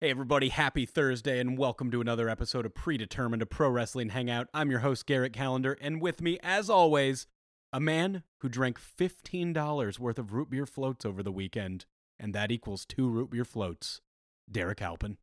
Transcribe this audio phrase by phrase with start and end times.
[0.00, 4.46] Hey, everybody, happy Thursday, and welcome to another episode of Predetermined, a pro wrestling hangout.
[4.54, 7.26] I'm your host, Garrett Calendar, and with me, as always,
[7.72, 11.84] a man who drank $15 worth of root beer floats over the weekend,
[12.16, 14.00] and that equals two root beer floats.
[14.48, 15.16] Derrick Halpin.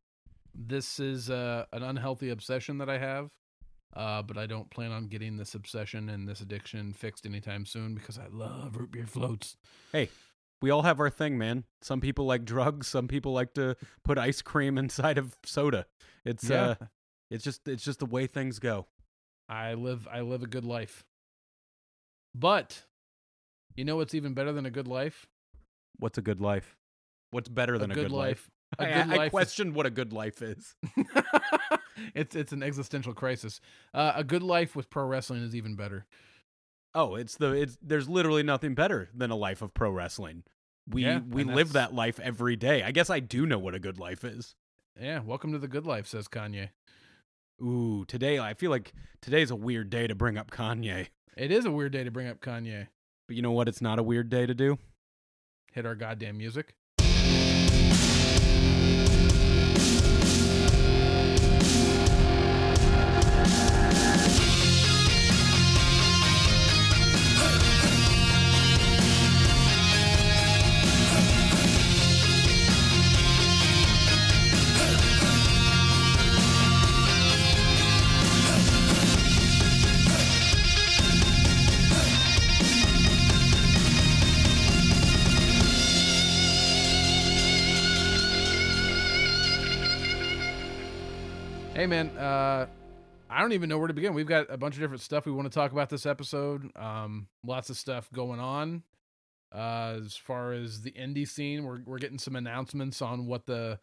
[0.54, 3.30] This is uh, an unhealthy obsession that I have,
[3.94, 7.94] uh, but I don't plan on getting this obsession and this addiction fixed anytime soon
[7.94, 9.56] because I love root beer floats.
[9.90, 10.10] Hey,
[10.62, 11.64] we all have our thing, man.
[11.82, 15.86] Some people like drugs, some people like to put ice cream inside of soda.
[16.24, 16.64] It's Yeah.
[16.64, 16.74] uh
[17.30, 18.86] it's just it's just the way things go.
[19.48, 21.04] I live I live a good life.
[22.34, 22.82] But
[23.74, 25.26] you know what's even better than a good life?
[25.98, 26.76] What's a good life?
[27.30, 28.50] What's better than a, good, life?
[28.78, 30.74] A I, good I life is- question what a good life is.
[32.14, 33.60] it's it's an existential crisis.
[33.94, 36.06] Uh, a good life with pro wrestling is even better.
[36.96, 40.44] Oh, it's the it's there's literally nothing better than a life of pro wrestling.
[40.88, 42.82] We Yeah, we live that life every day.
[42.82, 44.54] I guess I do know what a good life is.
[44.98, 46.70] Yeah, welcome to the good life, says Kanye.
[47.62, 51.08] Ooh, today I feel like today's a weird day to bring up Kanye.
[51.36, 52.86] It is a weird day to bring up Kanye.
[53.28, 53.68] But you know what?
[53.68, 54.78] It's not a weird day to do.
[55.72, 56.75] Hit our goddamn music.
[91.86, 92.66] Hey man, uh
[93.30, 94.12] I don't even know where to begin.
[94.12, 96.68] We've got a bunch of different stuff we want to talk about this episode.
[96.74, 98.82] Um lots of stuff going on.
[99.54, 103.78] Uh as far as the indie scene, we're we're getting some announcements on what the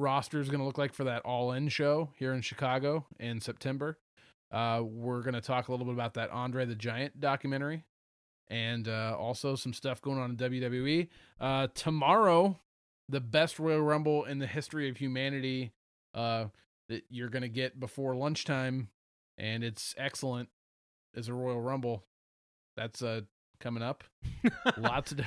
[0.00, 3.40] roster is going to look like for that All In show here in Chicago in
[3.40, 4.00] September.
[4.50, 7.84] Uh we're going to talk a little bit about that Andre the Giant documentary
[8.48, 11.06] and uh also some stuff going on in WWE.
[11.38, 12.58] Uh tomorrow
[13.08, 15.70] the best Royal Rumble in the history of humanity
[16.14, 16.46] uh
[16.88, 18.88] that you're going to get before lunchtime
[19.38, 20.48] and it's excellent
[21.14, 22.04] is a Royal Rumble.
[22.76, 23.22] That's uh
[23.60, 24.04] coming up.
[24.76, 25.20] Lots of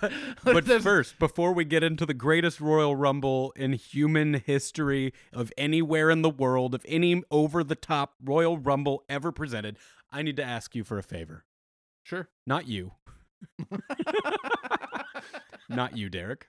[0.44, 5.52] But, but first, before we get into the greatest Royal Rumble in human history of
[5.56, 9.78] anywhere in the world, of any over the top Royal Rumble ever presented,
[10.10, 11.44] I need to ask you for a favor.
[12.02, 12.28] Sure.
[12.46, 12.92] Not you.
[15.68, 16.46] Not you, Derrick.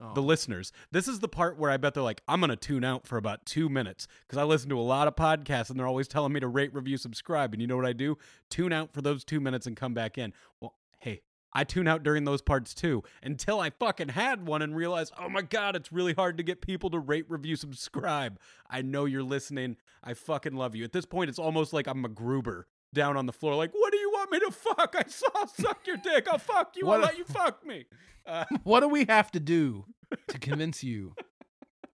[0.00, 0.14] Oh.
[0.14, 0.72] the listeners.
[0.90, 3.18] This is the part where I bet they're like, I'm going to tune out for
[3.18, 6.32] about two minutes because I listen to a lot of podcasts and they're always telling
[6.32, 7.52] me to rate, review, subscribe.
[7.52, 8.16] And you know what I do?
[8.48, 10.32] Tune out for those two minutes and come back in.
[10.58, 11.20] Well, hey,
[11.52, 15.28] I tune out during those parts too until I fucking had one and realized, oh
[15.28, 18.38] my God, it's really hard to get people to rate, review, subscribe.
[18.70, 19.76] I know you're listening.
[20.02, 20.84] I fucking love you.
[20.84, 23.94] At this point, it's almost like I'm a Gruber down on the floor, like, what
[24.30, 24.94] want me to fuck?
[24.96, 26.28] I saw suck your dick.
[26.30, 26.84] I'll fuck you.
[26.84, 27.86] I'll What- let you fuck me.
[28.26, 29.86] Uh, what do we have to do
[30.28, 31.14] to convince you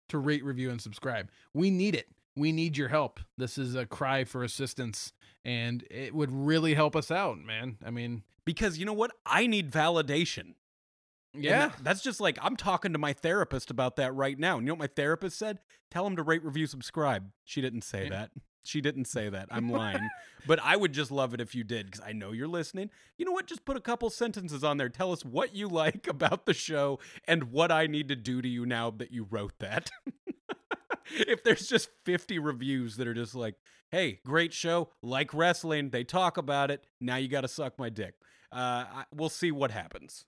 [0.09, 1.29] to rate, review, and subscribe?
[1.53, 2.09] We need it.
[2.37, 3.21] We need your help.
[3.39, 5.13] This is a cry for assistance,
[5.45, 7.77] and it would really help us out, man.
[7.85, 9.13] I mean, because you know what?
[9.25, 10.55] I need validation.
[11.37, 14.57] Yeah, that- that's just like I'm talking to my therapist about that right now.
[14.57, 15.59] And you know what my therapist said?
[15.91, 17.31] Tell him to rate, review, subscribe.
[17.45, 18.11] She didn't say Yeah.
[18.11, 18.31] that.
[18.65, 19.49] She didn't say that.
[19.51, 20.09] I'm lying.
[20.47, 22.91] but I would just love it if you did because I know you're listening.
[23.17, 23.47] You know what?
[23.47, 24.89] Just put a couple sentences on there.
[24.89, 26.99] Tell us what you like about the show
[27.29, 29.91] and what I need to do to you now that you wrote that.
[31.11, 33.57] if there's just 50 reviews that are just like,
[33.91, 37.89] hey, great show, like wrestling, they talk about it, now you got to suck my
[37.89, 38.15] dick.
[38.51, 40.25] Uh, I, we'll see what happens.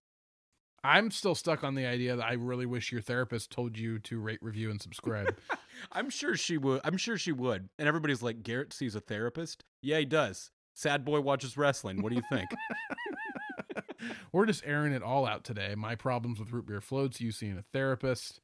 [0.87, 4.21] I'm still stuck on the idea that I really wish your therapist told you to
[4.21, 5.37] rate, review, and subscribe.
[5.93, 6.81] I'm sure she would.
[6.85, 7.69] I'm sure she would.
[7.77, 9.65] And everybody's like, Garrett sees a therapist.
[9.83, 10.53] Yeah, he does.
[10.75, 12.03] Sad boy watches wrestling.
[12.03, 12.49] What do you think?
[14.33, 15.75] We're just airing it all out today.
[15.75, 18.41] My problems with root beer floats, you seeing a therapist.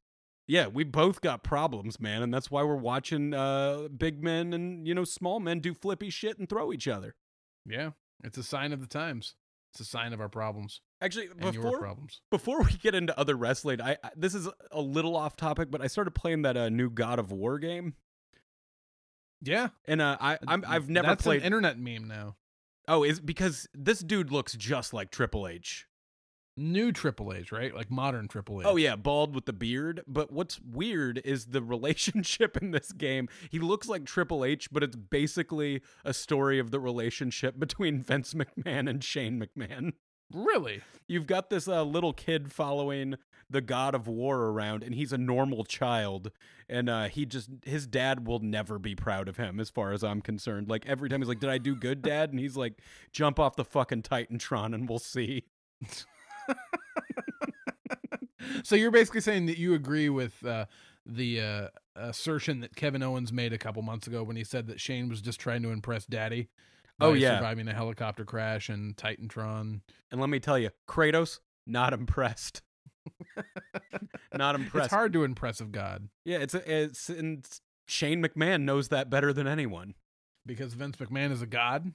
[0.48, 4.88] yeah, we both got problems, man, and that's why we're watching uh, big men and
[4.88, 7.14] you know small men do flippy shit and throw each other.
[7.64, 7.90] Yeah,
[8.24, 9.36] it's a sign of the times.
[9.72, 11.96] It's a sign of our problems Actually, before
[12.30, 15.80] before we get into other wrestling, I, I this is a little off topic, but
[15.82, 17.94] I started playing that uh, new God of War game,
[19.42, 21.40] Yeah, and uh, I I'm, I've never That's played.
[21.40, 22.36] an internet meme now.
[22.88, 25.86] oh, is because this dude looks just like Triple H.
[26.54, 27.74] New Triple H, right?
[27.74, 28.66] Like modern Triple H.
[28.68, 30.02] Oh yeah, bald with the beard.
[30.06, 33.28] But what's weird is the relationship in this game.
[33.50, 38.34] He looks like Triple H, but it's basically a story of the relationship between Vince
[38.34, 39.94] McMahon and Shane McMahon.
[40.32, 40.82] Really?
[41.06, 43.16] You've got this uh, little kid following
[43.50, 46.30] the god of war around and he's a normal child
[46.70, 50.02] and uh he just his dad will never be proud of him as far as
[50.02, 50.68] I'm concerned.
[50.68, 52.80] Like every time he's like, "Did I do good, dad?" and he's like,
[53.12, 55.44] "Jump off the fucking Titantron and we'll see."
[58.62, 60.64] so you're basically saying that you agree with uh,
[61.04, 64.80] the uh, assertion that Kevin Owens made a couple months ago when he said that
[64.80, 66.48] Shane was just trying to impress Daddy.
[67.00, 67.36] Oh, yeah.
[67.36, 69.80] surviving a helicopter crash and Titantron.
[70.10, 72.62] And let me tell you, Kratos not impressed.
[74.34, 74.86] not impressed.
[74.86, 77.44] It's hard to impress of God Yeah, it's it's and
[77.88, 79.94] Shane McMahon knows that better than anyone.
[80.46, 81.92] because Vince McMahon is a god.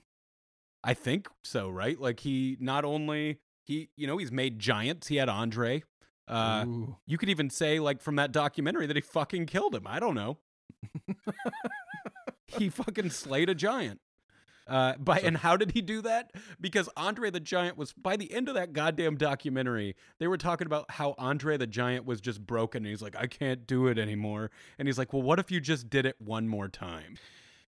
[0.83, 1.99] I think so, right?
[1.99, 5.07] Like he not only he, you know, he's made giants.
[5.07, 5.83] He had Andre.
[6.27, 6.97] Uh, Ooh.
[7.05, 9.87] you could even say like from that documentary that he fucking killed him.
[9.87, 10.37] I don't know.
[12.47, 13.99] he fucking slayed a giant.
[14.67, 16.31] Uh, by So- and how did he do that?
[16.59, 20.67] Because Andre the Giant was by the end of that goddamn documentary, they were talking
[20.67, 22.83] about how Andre the Giant was just broken.
[22.83, 24.51] And he's like, I can't do it anymore.
[24.77, 27.17] And he's like, Well, what if you just did it one more time?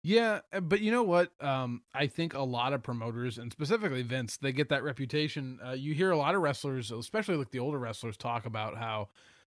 [0.08, 1.32] Yeah, uh, but you know what?
[1.44, 5.58] Um, I think a lot of promoters, and specifically Vince, they get that reputation.
[5.66, 9.10] Uh, you hear a lot of wrestlers, especially like the older wrestlers, talk about how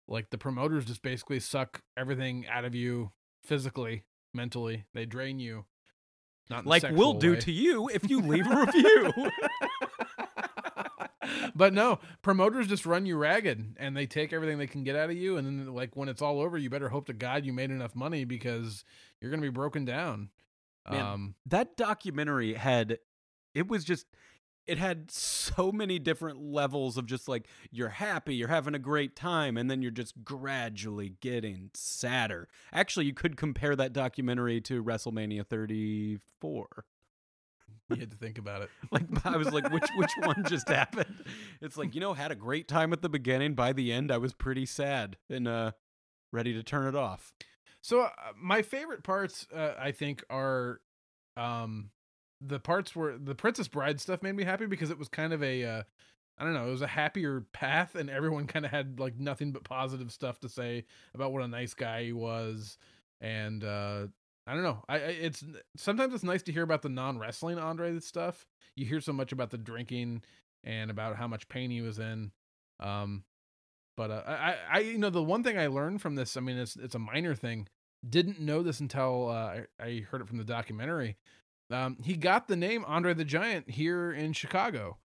[0.08, 3.12] like the promoters just basically suck everything out of you
[3.44, 4.86] physically, mentally.
[4.94, 5.66] They drain you.
[6.50, 9.14] Not in Like we'll sexual do to you if you leave a review.
[11.56, 15.10] but no, promoters just run you ragged and they take everything they can get out
[15.10, 15.38] of you.
[15.38, 17.96] And then, like, when it's all over, you better hope to God you made enough
[17.96, 18.84] money because
[19.20, 20.30] you're going to be broken down.
[20.90, 23.00] Man, um, that documentary had
[23.54, 24.06] it was just
[24.68, 29.16] it had so many different levels of just like you're happy you're having a great
[29.16, 32.48] time and then you're just gradually getting sadder.
[32.72, 36.86] Actually you could compare that documentary to wrestlemania 34
[37.90, 38.70] you had to think about it.
[38.92, 41.24] like i was like which which one just happened?
[41.62, 43.54] It's like you know had a great time at the beginning.
[43.56, 45.72] By the end i was pretty sad and uh
[46.32, 47.34] ready to turn it off.
[47.82, 50.82] So uh, my favorite parts, uh, I think, are
[51.38, 51.92] um,
[52.42, 55.44] the parts where the Princess Bride stuff made me happy because it was kind of
[55.44, 55.84] a, uh,
[56.38, 59.52] I don't know, it was a happier path, and everyone kind of had like nothing
[59.52, 62.78] but positive stuff to say about what a nice guy he was,
[63.22, 64.08] and uh,
[64.46, 65.44] I don't know, I, it's
[65.76, 68.46] sometimes it's nice to hear about the non wrestling Andre stuff.
[68.76, 70.22] You hear so much about the drinking
[70.64, 72.32] and about how much pain he was in.
[72.80, 73.24] Um,
[73.96, 76.58] but uh, I, I, you know, the one thing I learned from this, I mean,
[76.58, 77.68] it's it's a minor thing.
[78.08, 81.18] Didn't know this until uh, I, I heard it from the documentary.
[81.70, 84.98] Um, he got the name Andre the Giant here in Chicago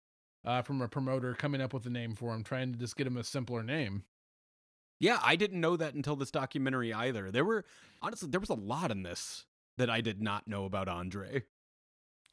[0.44, 3.06] uh, from a promoter coming up with a name for him, trying to just get
[3.06, 4.04] him a simpler name.
[4.98, 7.30] Yeah, I didn't know that until this documentary either.
[7.30, 7.64] There were
[8.02, 9.46] honestly there was a lot in this
[9.78, 11.44] that I did not know about Andre.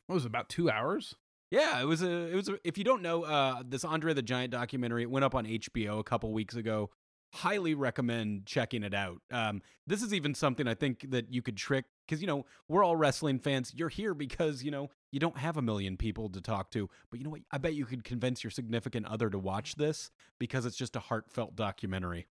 [0.08, 1.16] What was it, about two hours?
[1.50, 4.22] Yeah, it was a it was a, if you don't know uh this Andre the
[4.22, 6.90] Giant documentary, it went up on HBO a couple weeks ago.
[7.34, 9.22] Highly recommend checking it out.
[9.32, 12.84] Um this is even something I think that you could trick cuz you know, we're
[12.84, 13.74] all wrestling fans.
[13.76, 17.20] You're here because, you know, you don't have a million people to talk to, but
[17.20, 17.42] you know what?
[17.52, 21.02] I bet you could convince your significant other to watch this because it's just a
[21.02, 22.28] heartfelt documentary.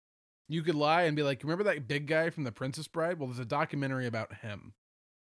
[0.47, 3.27] You could lie and be like, "Remember that big guy from The Princess Bride?" Well,
[3.27, 4.73] there's a documentary about him.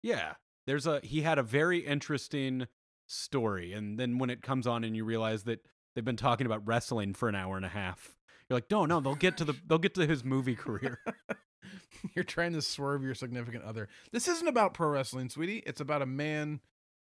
[0.02, 0.34] Yeah.
[0.66, 2.66] There's a he had a very interesting
[3.06, 5.60] story and then when it comes on and you realize that
[5.94, 8.16] they've been talking about wrestling for an hour and a half.
[8.48, 11.00] You're like, "No, no, they'll get to the they'll get to his movie career."
[12.14, 13.88] You're trying to swerve your significant other.
[14.12, 15.62] This isn't about pro wrestling, sweetie.
[15.66, 16.60] It's about a man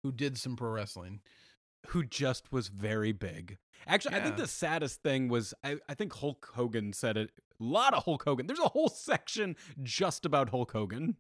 [0.03, 1.21] who did some pro wrestling.
[1.89, 3.59] who just was very big.
[3.87, 7.31] Actually, I think the saddest thing was I, I think Hulk Hogan said it.
[7.61, 8.47] A lot of Hulk Hogan.
[8.47, 11.17] There's a whole section just about Hulk Hogan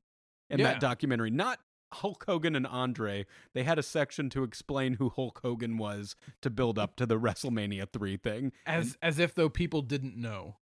[0.50, 0.72] in Yeah.
[0.72, 1.30] that documentary.
[1.30, 1.58] Not
[1.94, 3.24] Hulk Hogan and Andre.
[3.54, 7.18] They had a section to explain who Hulk Hogan was to build up to the
[7.18, 8.52] WrestleMania 3 thing.
[8.66, 10.56] As as if though people didn't know.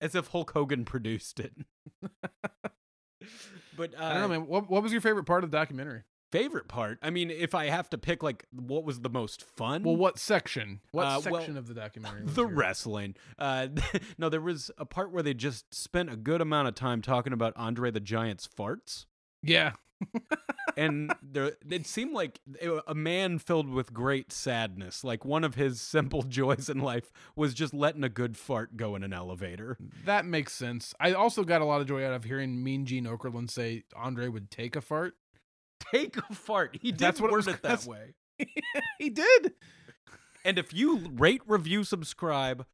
[0.00, 1.52] As if Hulk Hogan produced it.
[3.76, 4.46] but uh, I don't know, man.
[4.46, 6.02] What what was your favorite part of the documentary?
[6.32, 6.96] favorite part.
[7.02, 9.82] I mean, if I have to pick like what was the most fun?
[9.82, 10.78] Well, what section?
[10.92, 12.22] What Uh, well, section of the documentary?
[12.24, 13.16] the your- wrestling.
[13.36, 13.66] Uh,
[14.18, 17.32] no, there was a part where they just spent a good amount of time talking
[17.32, 19.06] about Andre the Giant's farts,
[19.42, 19.72] Yeah.
[20.76, 22.40] and there it seemed like
[22.86, 25.04] a man filled with great sadness.
[25.04, 28.94] Like one of his simple joys in life was just letting a good fart go
[28.96, 29.76] in an elevator.
[30.04, 30.94] That makes sense.
[31.00, 34.28] I also got a lot of joy out of hearing Mean Gene Okerlund say Andre
[34.28, 35.14] would take a fart.
[35.92, 36.76] Take a fart.
[36.80, 38.14] He did That's what word it that way.
[38.98, 39.52] he did.
[40.44, 42.66] And if you rate, review, subscribe,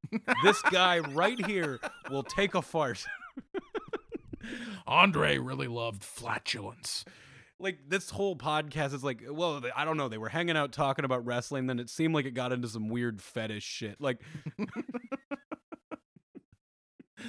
[0.43, 3.05] this guy right here will take a fart.
[4.87, 7.05] Andre really loved flatulence.
[7.59, 10.73] Like this whole podcast is like well they- i don't know they were hanging out
[10.73, 14.21] talking about wrestling then it seemed like it got into some weird fetish shit like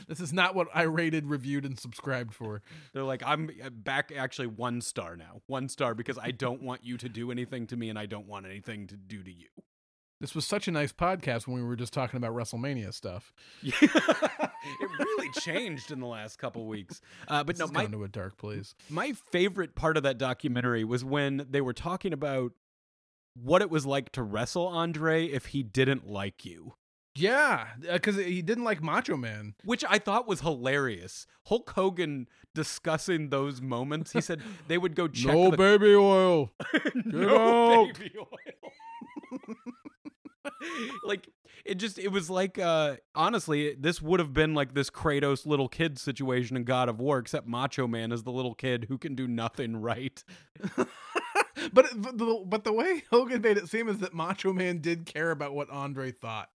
[0.08, 2.62] This is not what I rated, reviewed, and subscribed for.
[2.94, 5.42] They're like, I'm uh, back actually one star now.
[5.48, 8.28] One star because I don't want you to do anything to me and I don't
[8.28, 9.48] want anything to do to you.
[10.20, 13.32] This was such a nice podcast when we were just talking about WrestleMania stuff.
[13.62, 13.74] Yeah.
[13.82, 17.02] it really changed in the last couple weeks.
[17.28, 18.74] Uh, but This no, my, gone to a dark place.
[18.90, 22.54] my favorite part of that documentary was when they were talking about
[23.36, 26.74] what it was like to wrestle Andre if he didn't like you.
[27.16, 29.56] Yeah, because he didn't like Macho Man.
[29.66, 31.26] which I thought was hilarious.
[31.48, 34.14] Hulk Hogan discussing those moments.
[34.14, 36.52] He said they would go check no the baby oil.
[37.06, 37.94] no out.
[38.00, 38.28] baby oil.
[41.04, 41.30] like
[41.66, 45.68] it just it was like uh honestly this would have been like this Kratos little
[45.68, 49.16] kid situation in God of War except Macho Man is the little kid who can
[49.16, 50.24] do nothing right.
[50.76, 50.90] but
[51.74, 55.32] but the, but the way Hogan made it seem is that Macho Man did care
[55.32, 56.50] about what Andre thought.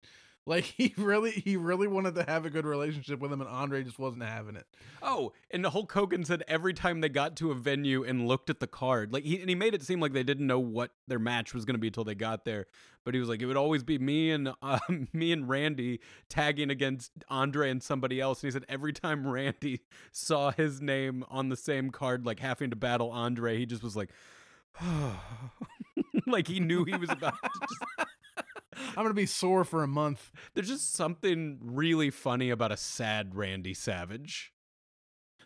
[0.50, 3.84] Like he really he really wanted to have a good relationship with him, and Andre
[3.84, 4.65] just wasn't having it.
[5.00, 8.50] Oh, and the Hulk Hogan said every time they got to a venue and looked
[8.50, 10.89] at the card, like he and he made it seem like they didn't know what
[11.08, 12.65] their match was going to be until they got there.
[13.06, 14.79] But he was like, it would always be me and uh,
[15.13, 18.41] me and Randy tagging against Andre and somebody else.
[18.41, 22.72] And he said every time Randy saw his name on the same card, like having
[22.72, 24.10] to battle Andre, he just was like,
[26.25, 28.10] like he knew he was about to just.
[28.89, 30.31] I'm gonna be sore for a month.
[30.53, 34.53] There's just something really funny about a sad Randy Savage.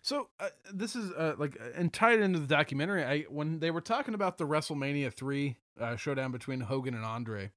[0.01, 3.03] So uh, this is uh, like uh, and tied into the documentary.
[3.03, 7.51] I when they were talking about the WrestleMania three uh, showdown between Hogan and Andre,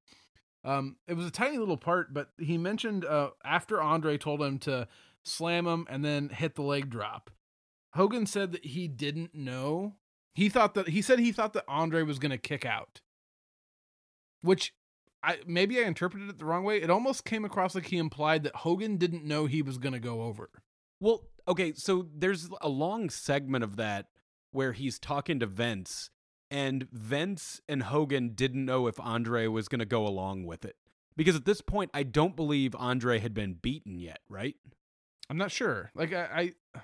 [0.65, 4.59] um, it was a tiny little part, but he mentioned uh, after Andre told him
[4.61, 4.87] to
[5.25, 7.31] slam him and then hit the leg drop.
[7.95, 9.95] Hogan said that he didn't know.
[10.35, 13.01] He thought that he said he thought that Andre was going to kick out,
[14.43, 14.73] which
[15.23, 16.81] I maybe I interpreted it the wrong way.
[16.81, 19.99] It almost came across like he implied that Hogan didn't know he was going to
[19.99, 20.51] go over.
[21.01, 24.07] Well, okay, so there's a long segment of that
[24.53, 26.11] where he's talking to Vince,
[26.51, 30.77] and Vince and Hogan didn't know if Andre was going to go along with it.
[31.17, 34.55] Because at this point, I don't believe Andre had been beaten yet, right?
[35.29, 35.91] I'm not sure.
[35.95, 36.81] Like I, I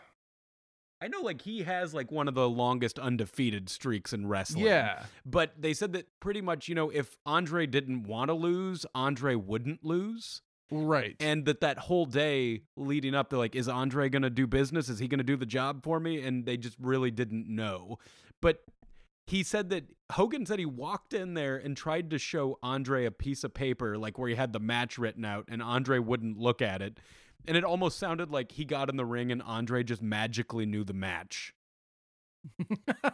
[1.02, 4.66] I know, like, he has, like, one of the longest undefeated streaks in wrestling.
[4.66, 5.02] yeah.
[5.26, 9.34] But they said that pretty much, you know, if Andre didn't want to lose, Andre
[9.34, 10.42] wouldn't lose.
[10.70, 11.16] Right.
[11.20, 14.88] and that that whole day leading up they're like is andre going to do business
[14.88, 17.98] is he going to do the job for me and they just really didn't know
[18.40, 18.62] but
[19.26, 23.10] he said that hogan said he walked in there and tried to show andre a
[23.10, 26.62] piece of paper like where he had the match written out and andre wouldn't look
[26.62, 26.98] at it
[27.46, 30.84] and it almost sounded like he got in the ring and andre just magically knew
[30.84, 31.54] the match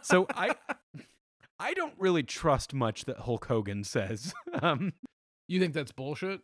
[0.01, 0.55] so i
[1.59, 4.93] i don't really trust much that hulk hogan says um
[5.47, 6.41] you think that's bullshit?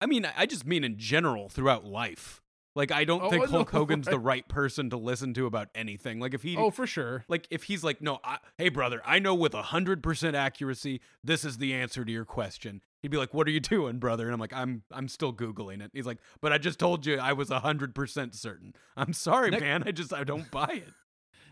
[0.00, 2.42] I mean, I- just mean in general throughout life.
[2.74, 4.24] Like, I don't Oh, think Hulk Hogan's the right.
[4.24, 6.18] right person to listen to about anything.
[6.18, 7.24] Like, if he, Oh, for sure.
[7.28, 11.44] like, if he's like, no, I, hey, brother, I know with hundred percent accuracy, this
[11.44, 12.82] is the answer to your question.
[13.06, 15.80] He'd be like, "What are you doing, brother?" And I'm like, "I'm, I'm still googling
[15.80, 19.52] it." He's like, "But I just told you I was hundred percent certain." I'm sorry,
[19.52, 19.84] man.
[19.86, 20.92] I just, I don't buy it.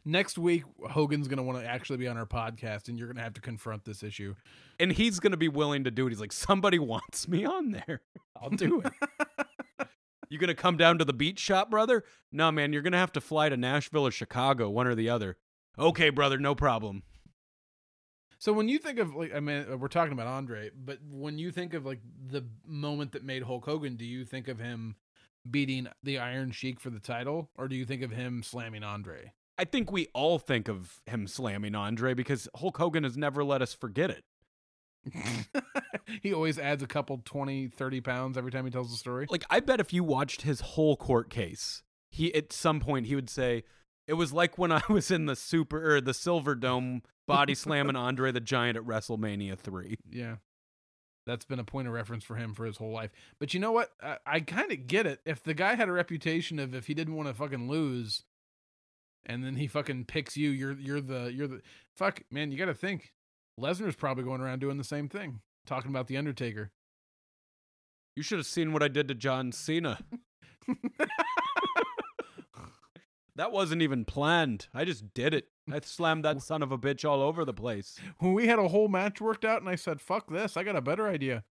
[0.05, 3.35] Next week, Hogan's gonna want to actually be on our podcast, and you're gonna have
[3.35, 4.35] to confront this issue.
[4.81, 6.11] And he's gonna be willing to do it.
[6.11, 8.01] He's like, somebody wants me on there.
[8.43, 8.93] I'll do it.
[10.31, 12.03] You gonna come down to the beach shop, brother?
[12.33, 15.37] No, man, you're gonna have to fly to Nashville or Chicago, one or the other.
[15.79, 17.05] Okay, brother, no problem.
[18.45, 21.51] So when you think of like, I mean, we're talking about Andre, but when you
[21.51, 24.97] think of like the moment that made Hulk Hogan, do you think of him
[25.51, 29.33] beating the Iron Sheik for the title, or do you think of him slamming Andre?
[29.57, 33.63] I think we all think of him slamming Andre because Hulk Hogan has never let
[33.63, 34.25] us forget it.
[36.23, 39.27] he always adds a couple 20, 30 pounds every time he tells the story.
[39.31, 43.15] Like, I bet if you watched his whole court case, he at some point he
[43.15, 43.65] would say,
[44.07, 47.97] "It was like when I was in the super or the Silver Dome, body slamming
[47.97, 49.97] Andre the Giant at WrestleMania three.
[50.11, 50.37] Yeah.
[51.27, 53.11] That's been a point of reference for him for his whole life.
[53.39, 53.91] But you know what?
[54.03, 55.21] I, I kind of get it.
[55.25, 58.25] If the guy had a reputation of if he didn't want to fucking lose,
[59.25, 61.63] and then he fucking picks you, you're you're the you're the
[61.97, 62.53] fuck man.
[62.53, 63.15] You got to think.
[63.59, 66.73] Lesnar's probably going around doing the same thing, talking about the Undertaker.
[68.17, 70.01] You should have seen what I did to John Cena.
[73.37, 74.69] That wasn't even planned.
[74.73, 75.49] I just did it.
[75.73, 77.99] I slammed that son of a bitch all over the place.
[78.19, 80.57] when we had a whole match worked out, and I said, "Fuck this!
[80.57, 81.45] I got a better idea."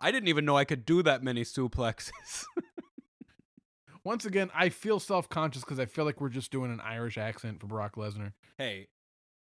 [0.00, 2.44] I didn't even know I could do that many suplexes.
[4.04, 7.18] Once again, I feel self conscious because I feel like we're just doing an Irish
[7.18, 8.32] accent for Brock Lesnar.
[8.56, 8.88] hey,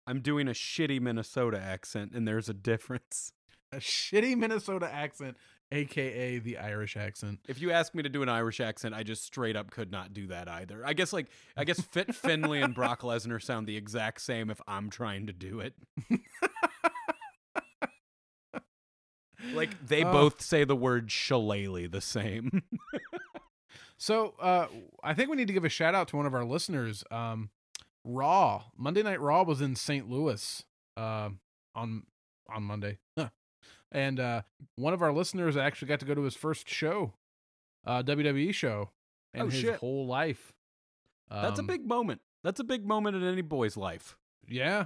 [0.08, 3.34] I'm doing a shitty Minnesota accent, and there's a difference.
[3.72, 5.38] A shitty Minnesota accent
[5.72, 7.40] aka the Irish accent.
[7.48, 10.14] If you ask me to do an Irish accent, I just straight up could not
[10.14, 10.84] do that either.
[10.86, 14.60] I guess like I guess Fit Finlay and Brock Lesnar sound the exact same if
[14.68, 15.74] I'm trying to do it.
[19.54, 20.12] like they Oh.
[20.12, 22.64] both say the word shillelagh the same.
[23.98, 24.68] So uh,
[25.04, 27.04] I think we need to give a shout out to one of our listeners.
[27.12, 27.50] Um,
[28.06, 30.10] Raw Monday Night Raw was in St.
[30.10, 30.64] Louis
[30.96, 31.30] uh,
[31.76, 32.04] on
[32.50, 33.30] on Monday, Huh.
[33.92, 34.42] And uh,
[34.76, 37.14] one of our listeners actually got to go to his first show,
[37.86, 38.90] uh, WWE show,
[39.34, 39.76] in Oh, his shit.
[39.78, 40.54] whole life.
[41.30, 42.22] That's a Um, big moment.
[42.44, 44.18] That's a big moment in any boy's life.
[44.48, 44.86] yeah,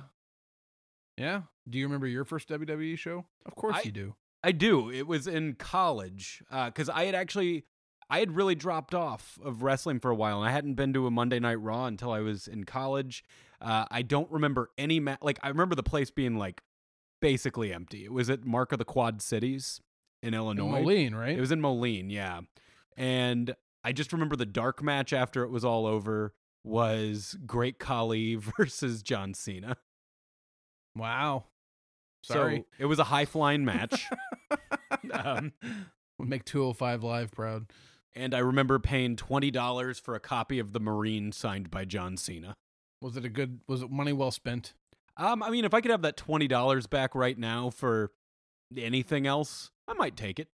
[1.17, 1.43] yeah.
[1.69, 3.25] Do you remember your first WWE show?
[3.45, 4.15] Of course I- you do.
[4.43, 4.89] I do.
[4.91, 7.63] It was in college because I had actually,
[8.09, 11.07] I had really dropped off of wrestling for a while, and I hadn't been to
[11.07, 13.23] a Monday Night Raw until I was in college.
[13.61, 16.61] Uh, I don't remember any ma- like I remember the place being like
[17.23, 18.03] basically empty.
[18.03, 19.81] It was at Mark of the Quad Cities
[20.21, 20.81] in In Illinois.
[20.81, 21.35] Moline, right?
[21.37, 22.41] It was in Moline, yeah.
[22.97, 28.35] And I just remember the dark match after it was all over was Great Khali
[28.57, 29.77] versus John Cena.
[30.95, 31.45] wow.
[32.23, 32.57] Sorry.
[32.59, 34.07] So it was a high flying match.
[35.11, 35.51] um,
[36.19, 37.65] Would make 205 Live proud.
[38.15, 42.15] and I remember paying twenty dollars for a copy of the Marine signed by John
[42.15, 42.53] Cena.
[43.01, 43.59] Was it a good?
[43.67, 44.73] Was it money well spent?
[45.17, 48.11] Um, I mean, if I could have that twenty dollars back right now for
[48.75, 50.47] anything else, I might take it.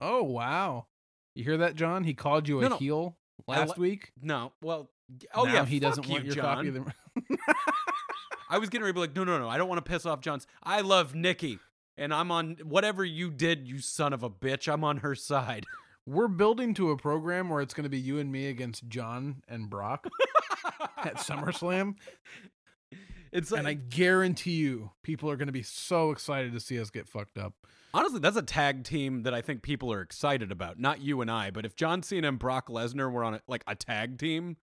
[0.00, 0.86] Oh wow!
[1.34, 2.04] You hear that, John?
[2.04, 2.76] He called you a No, no.
[2.76, 4.12] heel last li- week.
[4.20, 4.90] No, well,
[5.34, 6.56] oh Now yeah, he doesn't you, want your John.
[6.56, 6.92] copy of the.
[8.50, 10.04] I was getting ready to be like, no, no, no, I don't want to piss
[10.06, 10.46] off John's.
[10.62, 11.60] I love Nikki,
[11.96, 14.72] and I'm on whatever you did, you son of a bitch.
[14.72, 15.66] I'm on her side.
[16.06, 19.42] We're building to a program where it's going to be you and me against John
[19.46, 20.08] and Brock
[20.96, 21.94] at SummerSlam,
[23.32, 26.80] It's like, and I guarantee you, people are going to be so excited to see
[26.80, 27.54] us get fucked up.
[27.94, 30.78] honestly, that's a tag team that I think people are excited about.
[30.78, 33.62] Not you and I, but if John Cena and Brock Lesnar were on a, like
[33.66, 34.56] a tag team,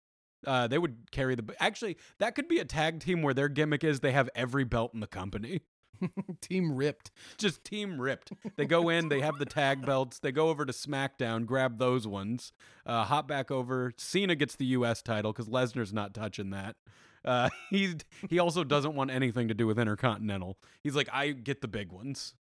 [0.46, 1.44] uh, they would carry the.
[1.60, 4.92] Actually, that could be a tag team where their gimmick is they have every belt
[4.94, 5.60] in the company.
[6.40, 7.10] Team ripped.
[7.38, 8.32] Just team ripped.
[8.56, 10.18] They go in, they have the tag belts.
[10.18, 12.52] They go over to SmackDown, grab those ones,
[12.84, 13.92] uh, hop back over.
[13.96, 15.02] Cena gets the U.S.
[15.02, 16.76] title because Lesnar's not touching that.
[17.24, 17.96] Uh, he's
[18.28, 20.58] he also doesn't want anything to do with Intercontinental.
[20.82, 22.34] He's like, I get the big ones.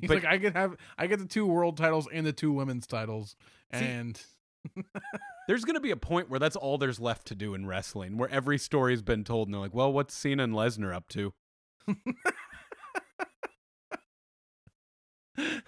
[0.00, 2.52] He's But- like, I get have, I get the two world titles and the two
[2.52, 3.36] women's titles,
[3.74, 4.20] See- and
[5.48, 8.30] There's gonna be a point where that's all there's left to do in wrestling, where
[8.30, 11.34] every story's been told, and they're like, well, what's Cena and Lesnar up to?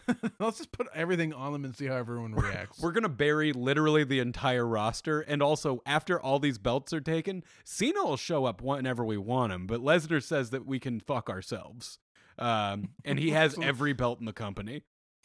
[0.38, 2.80] let's just put everything on them and see how everyone reacts.
[2.80, 7.44] We're gonna bury literally the entire roster, and also after all these belts are taken,
[7.64, 9.66] Cena will show up whenever we want him.
[9.66, 11.98] But Lesnar says that we can fuck ourselves,
[12.38, 14.82] um, and he has every belt in the company.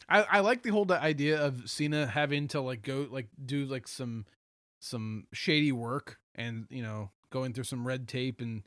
[0.08, 3.88] I, I like the whole idea of Cena having to like go like do like
[3.88, 4.26] some
[4.80, 8.64] some shady work and you know going through some red tape and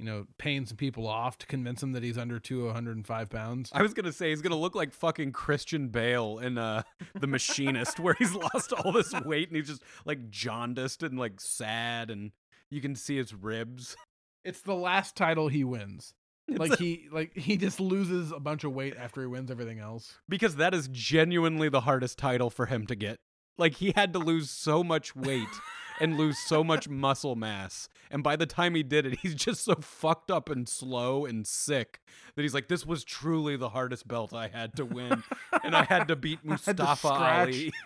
[0.00, 3.06] you know paying some people off to convince him that he's under two hundred and
[3.06, 3.70] five pounds.
[3.72, 6.82] I was gonna say he's gonna look like fucking Christian Bale in uh,
[7.14, 11.40] The Machinist, where he's lost all this weight and he's just like jaundiced and like
[11.40, 12.32] sad, and
[12.70, 13.96] you can see his ribs.
[14.44, 16.14] It's the last title he wins.
[16.48, 19.50] It's like a- he like he just loses a bunch of weight after he wins
[19.50, 20.14] everything else.
[20.28, 23.18] because that is genuinely the hardest title for him to get.
[23.58, 25.46] Like he had to lose so much weight
[26.00, 27.88] and lose so much muscle mass.
[28.10, 31.46] And by the time he did it, he's just so fucked up and slow and
[31.46, 32.00] sick
[32.34, 35.22] that he's like, this was truly the hardest belt I had to win.
[35.62, 37.08] and I had to beat I to Mustafa.
[37.08, 37.72] Ali.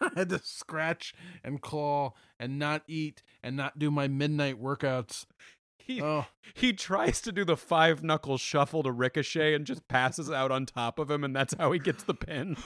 [0.00, 5.26] I had to scratch and claw and not eat and not do my midnight workouts.
[5.78, 10.30] He, Oh, he tries to do the five knuckle shuffle to Ricochet and just passes
[10.30, 12.56] out on top of him, and that's how he gets the pin.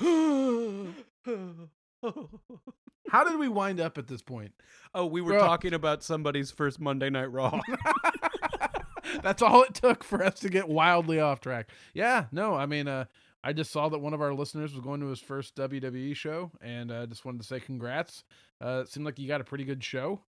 [3.10, 4.52] how did we wind up at this point?
[4.94, 5.40] oh, we were Bro.
[5.40, 7.60] talking about somebody's first Monday Night Raw.
[9.22, 11.68] That's all it took for us to get wildly off track.
[11.94, 13.06] Yeah, no, I mean, uh,
[13.44, 16.52] I just saw that one of our listeners was going to his first WWE show,
[16.60, 18.24] and I uh, just wanted to say congrats.
[18.62, 20.20] Uh, it seemed like you got a pretty good show.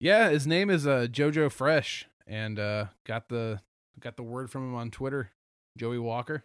[0.00, 3.60] Yeah, his name is uh, Jojo Fresh, and uh, got the
[4.00, 5.30] got the word from him on Twitter,
[5.76, 6.44] Joey Walker.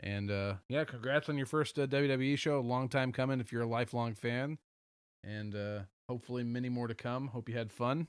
[0.00, 2.60] And uh, yeah, congrats on your first uh, WWE show.
[2.60, 4.58] Long time coming if you're a lifelong fan,
[5.24, 7.28] and uh, hopefully many more to come.
[7.28, 8.08] Hope you had fun.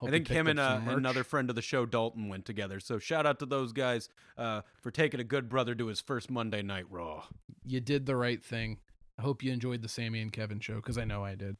[0.00, 2.78] Hope I think him and uh, another friend of the show, Dalton, went together.
[2.78, 6.30] So shout out to those guys uh, for taking a good brother to his first
[6.30, 7.24] Monday Night Raw.
[7.64, 8.78] you did the right thing.
[9.18, 11.56] I hope you enjoyed the Sammy and Kevin show because I know I did.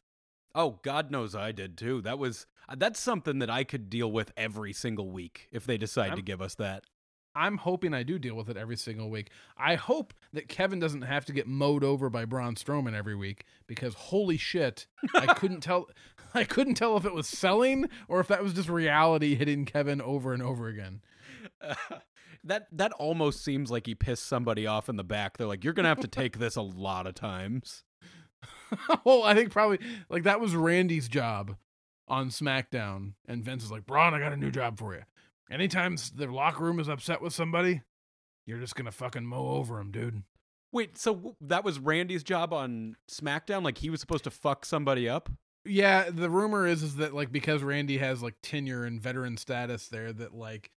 [0.54, 2.00] Oh, God knows I did too.
[2.02, 5.76] That was uh, that's something that I could deal with every single week if they
[5.76, 6.84] decide to I'm- give us that.
[7.38, 9.30] I'm hoping I do deal with it every single week.
[9.56, 13.44] I hope that Kevin doesn't have to get mowed over by Braun Strowman every week
[13.68, 15.88] because holy shit, I couldn't tell.
[16.34, 20.02] I couldn't tell if it was selling or if that was just reality hitting Kevin
[20.02, 21.00] over and over again.
[22.44, 25.36] that that almost seems like he pissed somebody off in the back.
[25.36, 27.84] They're like, "You're gonna have to take this a lot of times."
[29.04, 31.56] well, I think probably like that was Randy's job
[32.08, 35.02] on SmackDown, and Vince is like, "Braun, I got a new job for you.
[35.50, 37.82] Anytime the locker room is upset with somebody,
[38.46, 40.22] you're just gonna fucking mow over them, dude."
[40.70, 43.62] Wait, so that was Randy's job on SmackDown?
[43.64, 45.30] Like he was supposed to fuck somebody up?
[45.64, 49.88] Yeah, the rumor is is that like because Randy has like tenure and veteran status
[49.88, 50.70] there, that like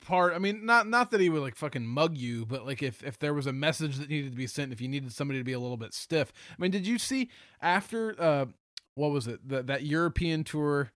[0.00, 3.02] part i mean not not that he would like fucking mug you but like if
[3.04, 5.44] if there was a message that needed to be sent if you needed somebody to
[5.44, 7.30] be a little bit stiff i mean did you see
[7.60, 8.46] after uh
[8.94, 10.90] what was it the, that european tour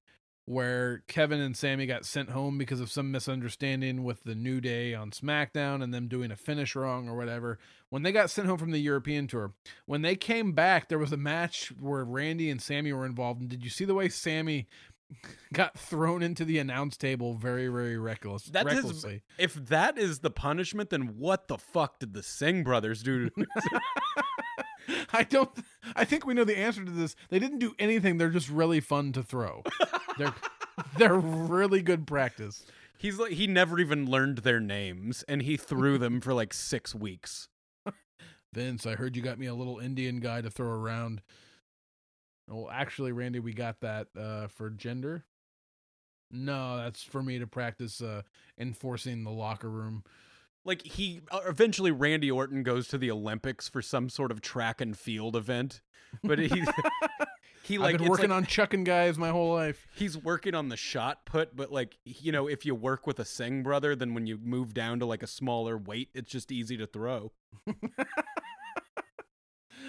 [0.47, 4.95] where kevin and sammy got sent home because of some misunderstanding with the new day
[4.95, 7.59] on smackdown and them doing a finish wrong or whatever
[7.91, 9.53] when they got sent home from the european tour
[9.87, 13.49] when they came back there was a match where randy and sammy were involved and
[13.49, 14.67] did you see the way sammy
[15.53, 18.45] got thrown into the announce table very, very reckless.
[18.45, 19.23] That is- recklessly.
[19.39, 23.31] If that is the punishment, then what the fuck did the Singh brothers do?
[25.13, 25.51] I don't.
[25.97, 27.17] I think we know the answer to this.
[27.29, 28.19] They didn't do anything.
[28.19, 29.63] They're just really fun to throw.
[30.19, 30.35] They're
[30.99, 32.65] they're really good practice.
[32.97, 36.95] He's like he never even learned their names, and he threw them for like six
[36.95, 37.49] weeks.
[38.55, 41.23] Vince, I heard you got me a little Indian guy to throw around.
[42.49, 45.23] Well, actually, Randy, we got that uh, for Jinder.
[46.31, 48.23] No, that's for me to practice uh,
[48.59, 50.05] enforcing the locker room.
[50.65, 54.81] Like he uh, eventually, Randy Orton goes to the Olympics for some sort of track
[54.81, 55.83] and field event,
[56.23, 56.49] but he
[57.63, 59.87] he like I've been working like- on chucking guys my whole life.
[59.95, 63.25] he's working on the shot put, but like you know, if you work with a
[63.25, 66.77] Singh brother, then when you move down to like a smaller weight, it's just easy
[66.79, 67.33] to throw.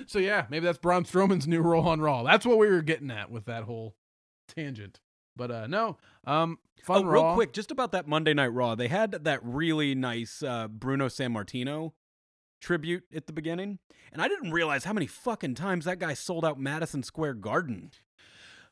[0.07, 2.21] So yeah, maybe that's Braun Strowman's new role on Raw.
[2.23, 3.95] That's what we were getting at with that whole
[4.47, 4.99] tangent.
[5.35, 8.89] But uh no, um, Oh, fun real quick, just about that Monday Night Raw, they
[8.89, 11.93] had that really nice uh, Bruno Sammartino
[12.61, 13.79] tribute at the beginning,
[14.13, 17.89] and I didn't realize how many fucking times that guy sold out Madison Square Garden.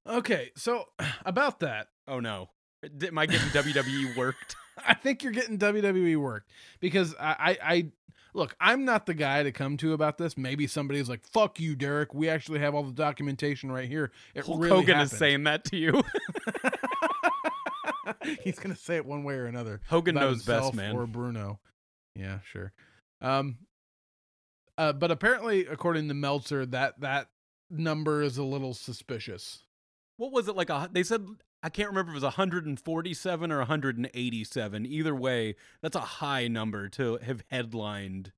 [0.06, 0.89] Okay, so
[1.26, 2.49] about that, Oh no,
[2.84, 4.56] am I getting WWE worked?
[4.88, 7.91] I think you're getting WWE worked because I, I
[8.34, 10.38] look, I'm not the guy to come to about this.
[10.38, 12.13] Maybe somebody's like, "Fuck you, Derrick.
[12.13, 15.12] We actually have all the documentation right here." It Hulk really Hogan happened.
[15.12, 16.02] is saying that to you.
[18.43, 19.82] He's gonna say it one way or another.
[19.88, 20.96] Hogan knows best, man.
[20.96, 21.60] Or Bruno.
[22.15, 22.74] Yeah, sure.
[23.22, 23.58] Um,
[24.78, 27.30] uh, but apparently, according to Meltzer, that that
[27.69, 29.63] number is a little suspicious.
[30.17, 30.69] What was it like?
[30.69, 31.26] A, they said
[31.65, 34.86] I can't remember if it was 147 or 187.
[34.86, 38.34] Either way, that's a high number to have headlined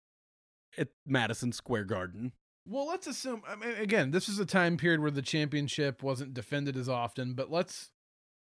[0.77, 2.33] at Madison Square Garden.
[2.67, 3.41] Well, let's assume.
[3.47, 7.33] I mean, again, this is a time period where the championship wasn't defended as often,
[7.33, 7.89] but let's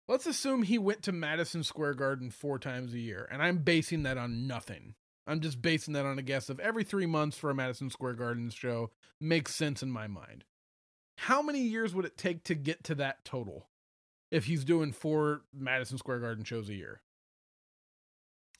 [0.06, 4.04] let's assume he went to Madison Square Garden four times a year, and I'm basing
[4.04, 4.94] that on nothing.
[5.26, 8.14] I'm just basing that on a guess of every three months for a Madison Square
[8.14, 10.44] Garden show makes sense in my mind.
[11.18, 13.68] How many years would it take to get to that total
[14.30, 17.02] if he's doing four Madison Square Garden shows a year?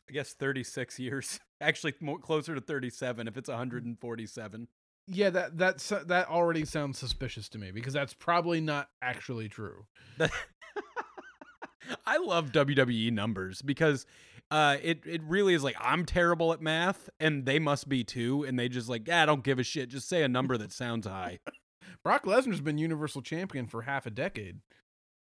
[0.09, 1.40] I guess 36 years.
[1.61, 4.68] Actually, more closer to 37 if it's 147.
[5.11, 9.87] Yeah, that that's that already sounds suspicious to me because that's probably not actually true.
[12.07, 14.04] I love WWE numbers because
[14.50, 18.44] uh, it it really is like I'm terrible at math and they must be too,
[18.44, 19.88] and they just like, ah, I don't give a shit.
[19.88, 21.38] Just say a number that sounds high.
[22.04, 24.61] Brock Lesnar's been Universal Champion for half a decade.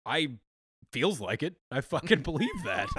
[0.05, 0.29] I
[0.91, 1.55] feels like it.
[1.71, 2.89] I fucking believe that.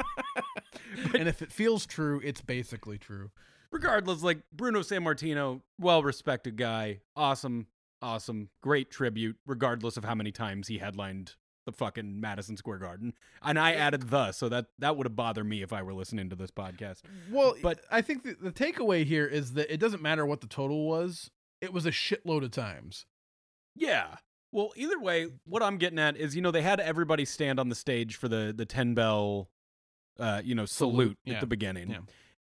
[1.15, 3.31] and if it feels true, it's basically true.
[3.71, 7.67] Regardless, like Bruno Sammartino, well respected guy, awesome,
[8.03, 9.37] awesome, great tribute.
[9.47, 11.35] Regardless of how many times he headlined
[11.65, 15.47] the fucking Madison Square Garden, and I added the, so that that would have bothered
[15.47, 17.03] me if I were listening to this podcast.
[17.31, 20.41] Well, But- but I think the, the takeaway here is that it doesn't matter what
[20.41, 21.31] the total was.
[21.61, 23.07] It was a shitload of times.
[23.77, 24.17] Yeah.
[24.53, 27.69] Well, either way, what I'm getting at is, you know, they had everybody stand on
[27.71, 29.49] the stage for the the ten bell,
[30.21, 31.99] uh, you know, salute, at the beginning, Yeah.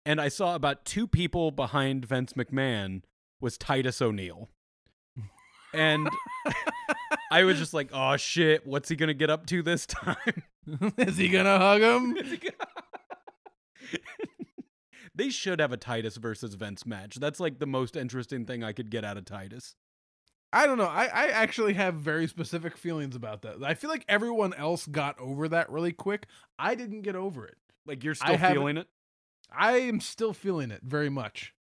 [0.07, 3.03] and I saw about two people behind Vince McMahon
[3.41, 4.49] was Titus O'Neil,
[5.75, 6.09] and
[7.31, 10.43] I was just like, oh shit, what's he gonna get up to this time?
[10.97, 12.17] is he gonna hug him?
[15.15, 17.17] they should have a Titus versus Vince match.
[17.17, 19.75] That's like the most interesting thing I could get out of Titus.
[20.53, 20.87] I don't know.
[20.87, 23.63] I, I actually have very specific feelings about that.
[23.63, 26.27] I feel like everyone else got over that really quick.
[26.59, 27.57] I didn't get over it.
[27.87, 28.87] Like you're still feeling it.
[29.51, 31.55] I am still feeling it very much.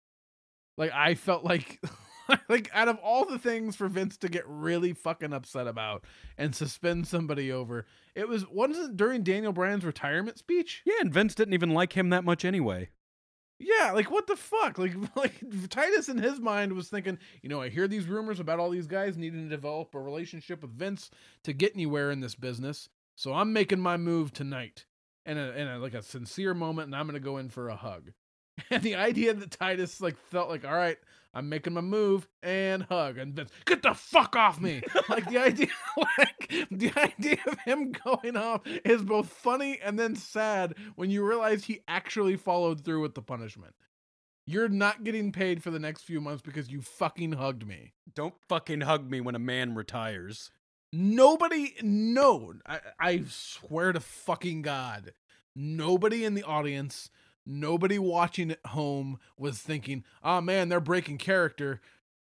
[0.78, 1.82] Like I felt like
[2.50, 6.06] like out of all the things for Vince to get really fucking upset about
[6.38, 10.82] and suspend somebody over, it was wasn't during Daniel Bryan's retirement speech?
[10.86, 12.90] Yeah, and Vince didn't even like him that much anyway.
[13.60, 14.78] Yeah, like what the fuck?
[14.78, 15.34] Like like
[15.70, 18.88] Titus in his mind was thinking, you know, I hear these rumors about all these
[18.88, 21.10] guys needing to develop a relationship with Vince
[21.44, 22.90] to get anywhere in this business.
[23.16, 24.86] So I'm making my move tonight.
[25.26, 27.68] And a, and a, like a sincere moment and I'm going to go in for
[27.68, 28.12] a hug.
[28.72, 30.98] And the idea that Titus like felt like, all right,
[31.34, 34.82] I'm making my move and hug, and Vince, get the fuck off me.
[35.10, 35.68] like the idea,
[36.18, 41.24] like the idea of him going off is both funny and then sad when you
[41.24, 43.76] realize he actually followed through with the punishment.
[44.48, 47.94] You're not getting paid for the next few months because you fucking hugged me.
[48.16, 50.50] Don't fucking hug me when a man retires.
[50.94, 55.12] Nobody, no, I, I swear to fucking God,
[55.54, 57.10] nobody in the audience
[57.48, 61.82] nobody watching at home was thinking, "Oh man, they're breaking character."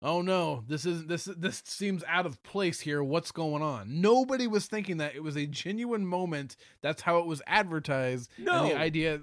[0.03, 3.03] Oh no, this isn't this this seems out of place here.
[3.03, 4.01] What's going on?
[4.01, 5.15] Nobody was thinking that.
[5.15, 6.55] It was a genuine moment.
[6.81, 8.31] That's how it was advertised.
[8.37, 8.63] No.
[8.63, 9.19] And the idea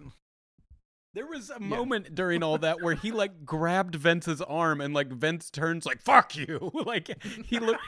[1.14, 5.10] There was a moment during all that where he like grabbed Vince's arm and like
[5.10, 6.70] Vince turns like fuck you.
[6.86, 7.82] like he looked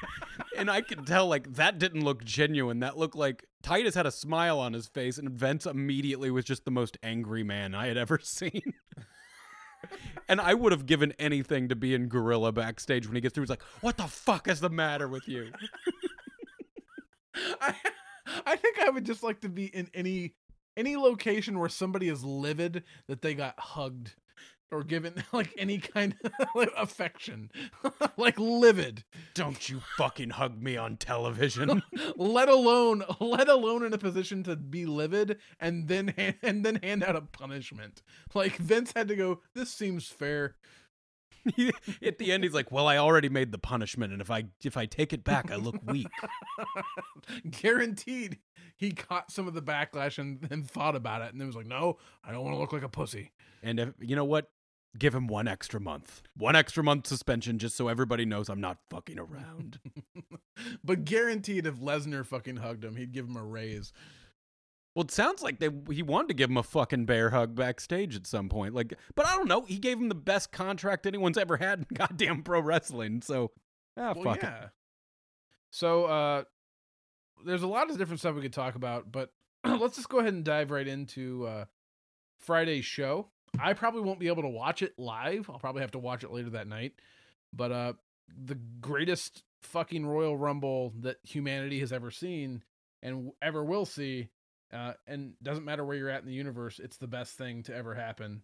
[0.57, 2.81] and I could tell like that didn't look genuine.
[2.81, 6.65] That looked like Titus had a smile on his face and Vince immediately was just
[6.65, 8.73] the most angry man I had ever seen.
[10.29, 13.43] and I would have given anything to be in Gorilla backstage when he gets through.
[13.45, 15.53] He's like, "What the fuck is the matter with you?"
[17.61, 17.75] I
[18.47, 20.35] I think I would just like to be in any
[20.77, 24.15] any location where somebody is livid that they got hugged
[24.71, 27.51] or given like any kind of affection.
[28.17, 29.05] Like livid.
[29.35, 31.83] Don't you fucking hug me on television.
[32.17, 36.81] let alone let alone in a position to be livid and then hand, and then
[36.83, 38.03] hand out a punishment.
[38.35, 40.57] Like vince had to go this seems fair.
[42.03, 44.77] At the end, he's like, "Well, I already made the punishment, and if I if
[44.77, 46.09] I take it back, I look weak."
[47.51, 48.39] guaranteed
[48.77, 51.67] he caught some of the backlash and, and thought about it and then was like
[51.67, 53.31] no i don't want to look like a pussy.
[53.63, 54.51] And if you know what,
[54.99, 58.79] give him one extra month, one extra month suspension, just so everybody knows I'm not
[58.91, 59.79] fucking around.
[60.85, 63.93] but guaranteed if lesnar fucking hugged him he'd give him a raise
[64.95, 68.17] well, it sounds like they he wanted to give him a fucking bear hug backstage
[68.17, 68.75] at some point.
[68.75, 69.63] Like, but I don't know.
[69.63, 73.23] He gave him the best contract anyone's ever had in goddamn pro wrestling.
[73.23, 73.53] So,
[73.97, 74.43] ah, well, fuck it.
[74.43, 74.69] yeah.
[75.71, 76.45] So uh
[77.47, 79.33] there's a lot of different stuff we could talk about, but
[79.65, 81.65] let's just go ahead and dive right into uh
[82.41, 83.29] Friday's show.
[83.59, 85.51] I probably won't be able to watch it live.
[85.51, 86.93] I'll probably have to watch it later that night.
[87.53, 87.93] But uh
[88.47, 92.63] the greatest fucking Royal Rumble that humanity has ever seen
[93.03, 94.29] and ever will see.
[94.73, 97.75] Uh and doesn't matter where you're at in the universe, it's the best thing to
[97.75, 98.43] ever happen.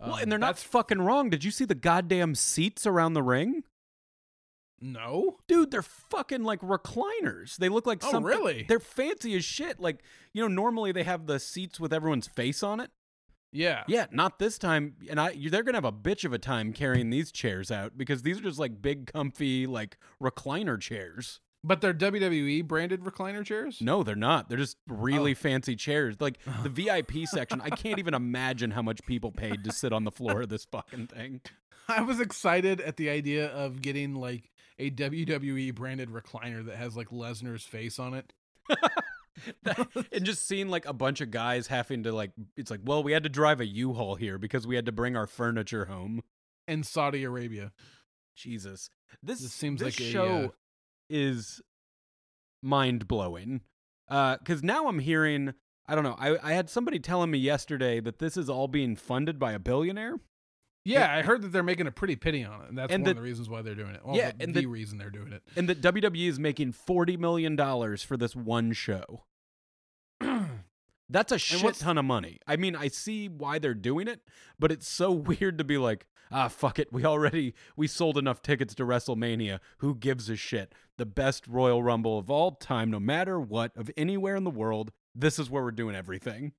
[0.00, 1.30] Well, Um, and they're not fucking wrong.
[1.30, 3.64] Did you see the goddamn seats around the ring?
[4.80, 5.38] no.
[5.46, 7.56] Dude, they're fucking like recliners.
[7.56, 8.24] They look like Oh, something.
[8.24, 8.64] really?
[8.68, 9.78] They're fancy as shit.
[9.78, 12.90] Like, you know, normally they have the seats with everyone's face on it.
[13.52, 13.84] Yeah.
[13.86, 14.94] Yeah, not this time.
[15.10, 18.22] And I, they're gonna have a bitch of a time carrying these chairs out because
[18.22, 21.40] these are just like big, comfy, like recliner chairs.
[21.64, 23.78] But they're WWE branded recliner chairs?
[23.80, 24.48] No, they're not.
[24.48, 25.34] They're just really Oh.
[25.36, 26.16] fancy chairs.
[26.18, 27.60] Like the VIP section.
[27.60, 30.64] I can't even imagine how much people paid to sit on the floor of this
[30.64, 31.40] fucking thing.
[31.88, 36.96] I was excited at the idea of getting like a WWE branded recliner that has
[36.96, 38.32] like Lesnar's face on it.
[39.62, 43.02] That- and just seeing like a bunch of guys having to like, it's like, well,
[43.02, 46.22] we had to drive a U-Haul here because we had to bring our furniture home.
[46.68, 47.72] in Saudi Arabia.
[48.36, 48.90] Jesus,
[49.22, 50.48] this, This seems this like a, show uh,
[51.10, 51.60] is
[52.62, 53.60] mind blowing.
[54.08, 55.54] Uh, because now I'm hearing,
[55.86, 56.16] I don't know.
[56.18, 59.58] I I had somebody telling me yesterday that this is all being funded by a
[59.58, 60.16] billionaire.
[60.84, 63.10] Yeah, I heard that they're making a pretty pity on it, and that's And one
[63.10, 64.00] of the reasons why they're doing it.
[64.04, 65.42] Well, Yeah, the, and the the- reason they're doing it.
[65.56, 69.24] and that WWE is making forty million dollars for this one show.
[71.08, 72.38] That's a shit ton of money.
[72.46, 74.20] I mean, I see why they're doing it,
[74.58, 76.90] but it's so weird to be like, ah, fuck it.
[76.90, 79.60] We already we sold enough tickets to WrestleMania.
[79.78, 80.74] Who gives a shit?
[80.96, 84.90] The best Royal Rumble of all time, no matter what, of anywhere in the world.
[85.14, 86.52] This is where we're doing everything.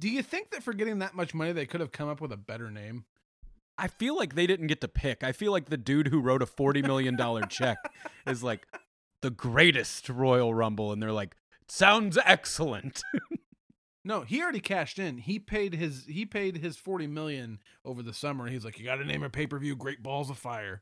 [0.00, 2.32] Do you think that for getting that much money, they could have come up with
[2.32, 3.04] a better name?
[3.76, 5.22] I feel like they didn't get to pick.
[5.22, 7.76] I feel like the dude who wrote a forty million dollar check
[8.26, 8.66] is like
[9.20, 11.36] the greatest Royal Rumble, and they're like,
[11.68, 13.02] sounds excellent.
[14.02, 15.18] No, he already cashed in.
[15.18, 18.48] He paid his he paid his forty million over the summer.
[18.48, 20.80] He's like, you got to name a pay per view Great Balls of Fire,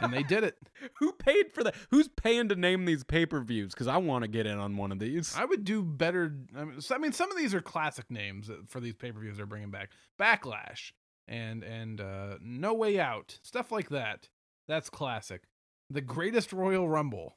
[0.00, 0.56] and they did it.
[0.98, 1.74] Who paid for that?
[1.90, 3.74] Who's paying to name these pay per views?
[3.74, 5.34] Because I want to get in on one of these.
[5.36, 6.34] I would do better.
[6.56, 9.20] I mean, so- I mean, some of these are classic names for these pay per
[9.20, 9.90] views they're bringing back.
[10.18, 10.92] Backlash
[11.26, 14.30] and and uh, No Way Out, stuff like that.
[14.66, 15.42] That's classic.
[15.90, 17.36] The Greatest Royal Rumble,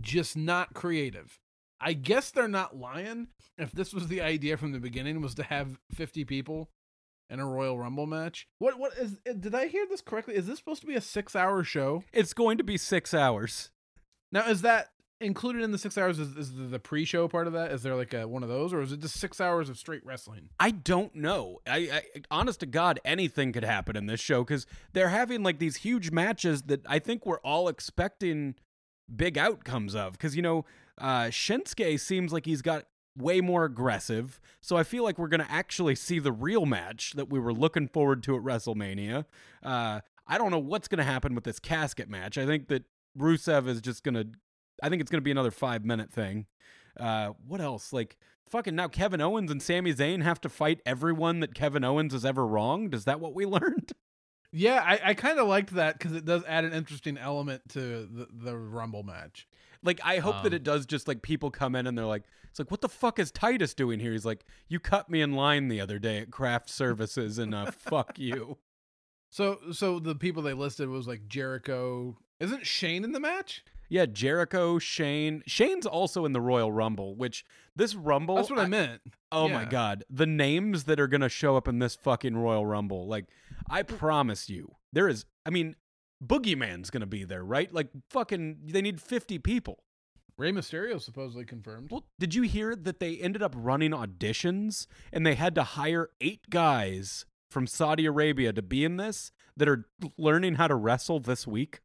[0.00, 1.40] just not creative.
[1.80, 3.28] I guess they're not lying.
[3.56, 6.70] If this was the idea from the beginning, was to have fifty people
[7.30, 8.48] in a Royal Rumble match.
[8.58, 9.18] What what is?
[9.28, 10.34] uh, Did I hear this correctly?
[10.34, 12.04] Is this supposed to be a six-hour show?
[12.12, 13.70] it's going to be six hours.
[14.32, 14.88] Now, is that
[15.20, 16.18] included in the six hours?
[16.18, 17.72] Is, is the, the pre-show part of that?
[17.72, 20.04] Is there like a, one of those, or is it just six hours of straight
[20.06, 20.50] wrestling?
[20.60, 21.58] I don't know.
[21.66, 25.58] I, I honest to God, anything could happen in this show because they're having like
[25.58, 28.54] these huge matches that I think we're all expecting
[29.14, 30.12] big outcomes of.
[30.12, 30.64] Because you know,
[31.00, 35.46] uh, Shinsuke seems like he's got way more aggressive, so I feel like we're gonna
[35.48, 39.24] actually see the real match that we were looking forward to at WrestleMania.
[39.62, 42.38] Uh, I don't know what's gonna happen with this casket match.
[42.38, 42.84] I think that
[43.18, 44.24] Rusev is just gonna.
[44.82, 46.46] I think it's gonna be another five minute thing.
[46.98, 47.92] Uh, what else?
[47.92, 48.16] Like
[48.48, 52.24] fucking now Kevin Owens and Sami Zayn have to fight everyone that Kevin Owens has
[52.24, 52.94] ever wronged.
[52.94, 53.92] Is that what we learned?
[54.52, 58.08] Yeah, I, I kind of liked that because it does add an interesting element to
[58.10, 59.46] the, the Rumble match.
[59.82, 62.24] Like I hope that Um, it does just like people come in and they're like,
[62.50, 64.12] it's like, what the fuck is Titus doing here?
[64.12, 67.70] He's like, you cut me in line the other day at craft services and uh
[67.70, 68.58] fuck you.
[69.30, 72.16] So, so the people they listed was like Jericho.
[72.40, 73.62] Isn't Shane in the match?
[73.90, 75.42] Yeah, Jericho, Shane.
[75.46, 79.00] Shane's also in the Royal Rumble, which this Rumble That's what I, meant.
[79.32, 83.06] Oh my god, the names that are gonna show up in this fucking Royal Rumble,
[83.06, 83.26] like
[83.68, 85.24] I promise you, there is.
[85.46, 85.76] I mean,
[86.24, 87.72] Boogeyman's gonna be there, right?
[87.72, 89.84] Like fucking, they need fifty people.
[90.36, 91.90] Rey Mysterio supposedly confirmed.
[91.90, 96.10] Well, did you hear that they ended up running auditions and they had to hire
[96.20, 101.18] eight guys from Saudi Arabia to be in this that are learning how to wrestle
[101.18, 101.80] this week?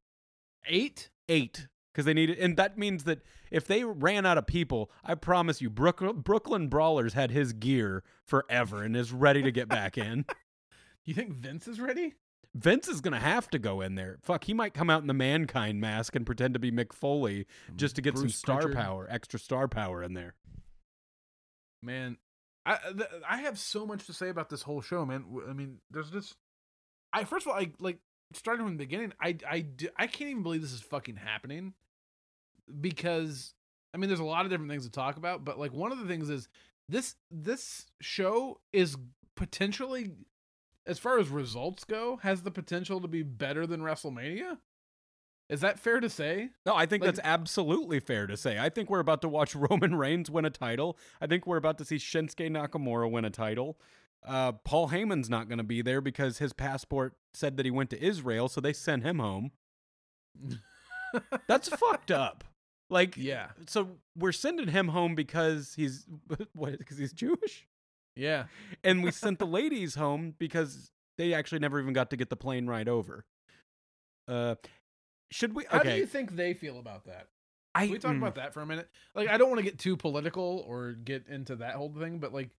[0.67, 1.10] Eight?
[1.28, 1.67] Eight.
[1.91, 5.62] Because they needed, and that means that if they ran out of people, I promise
[5.62, 10.26] you, Brook, Brooklyn Brawlers had his gear forever and is ready to get back in.
[11.06, 12.13] You think Vince is ready?
[12.55, 14.17] Vince is gonna have to go in there.
[14.21, 17.47] Fuck, he might come out in the mankind mask and pretend to be Mick Foley
[17.75, 18.75] just to get some star Pritchard?
[18.75, 20.35] power, extra star power in there.
[21.81, 22.17] Man,
[22.65, 25.25] I th- I have so much to say about this whole show, man.
[25.49, 26.35] I mean, there's this.
[27.11, 27.97] I first of all, I like
[28.33, 29.13] starting from the beginning.
[29.19, 29.65] I I
[29.97, 31.73] I can't even believe this is fucking happening
[32.79, 33.53] because
[33.93, 35.99] I mean, there's a lot of different things to talk about, but like one of
[35.99, 36.47] the things is
[36.89, 38.95] this this show is
[39.35, 40.11] potentially,
[40.86, 44.58] as far as results go, has the potential to be better than WrestleMania.
[45.50, 46.50] Is that fair to say?
[46.65, 48.58] No, I think Like- that's absolutely fair to say.
[48.58, 50.98] I think we're about to watch Roman Reigns win a title.
[51.22, 53.78] I think we're about to see Shinsuke Nakamura win a title.
[54.26, 57.89] Uh, Paul Heyman's not going to be there because his passport said that he went
[57.89, 59.52] to Israel, so they sent him home.
[61.48, 62.43] That's fucked up.
[62.89, 66.06] Like, yeah, so we're sending him home because he's
[66.54, 66.78] what?
[66.78, 67.67] Because he's Jewish,
[68.15, 68.45] yeah.
[68.84, 72.36] and we sent the ladies home because they actually never even got to get the
[72.36, 73.26] plane ride over.
[74.28, 74.56] Uh,
[75.32, 75.65] should we?
[75.69, 77.28] How do you think they feel about that?
[77.76, 78.17] I Can we talk mm.
[78.17, 78.88] about that for a minute?
[79.15, 82.34] Like, I don't want to get too political or get into that whole thing, but
[82.34, 82.49] like,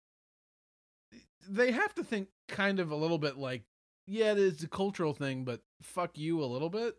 [1.49, 3.63] they have to think kind of a little bit like,
[4.07, 6.97] yeah, it is a cultural thing, but fuck you a little bit.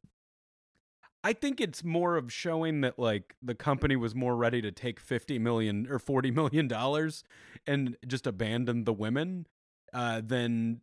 [1.25, 4.99] I think it's more of showing that like the company was more ready to take
[4.99, 7.23] 50 million or 40 million dollars
[7.65, 9.47] and just abandon the women
[9.91, 10.81] uh than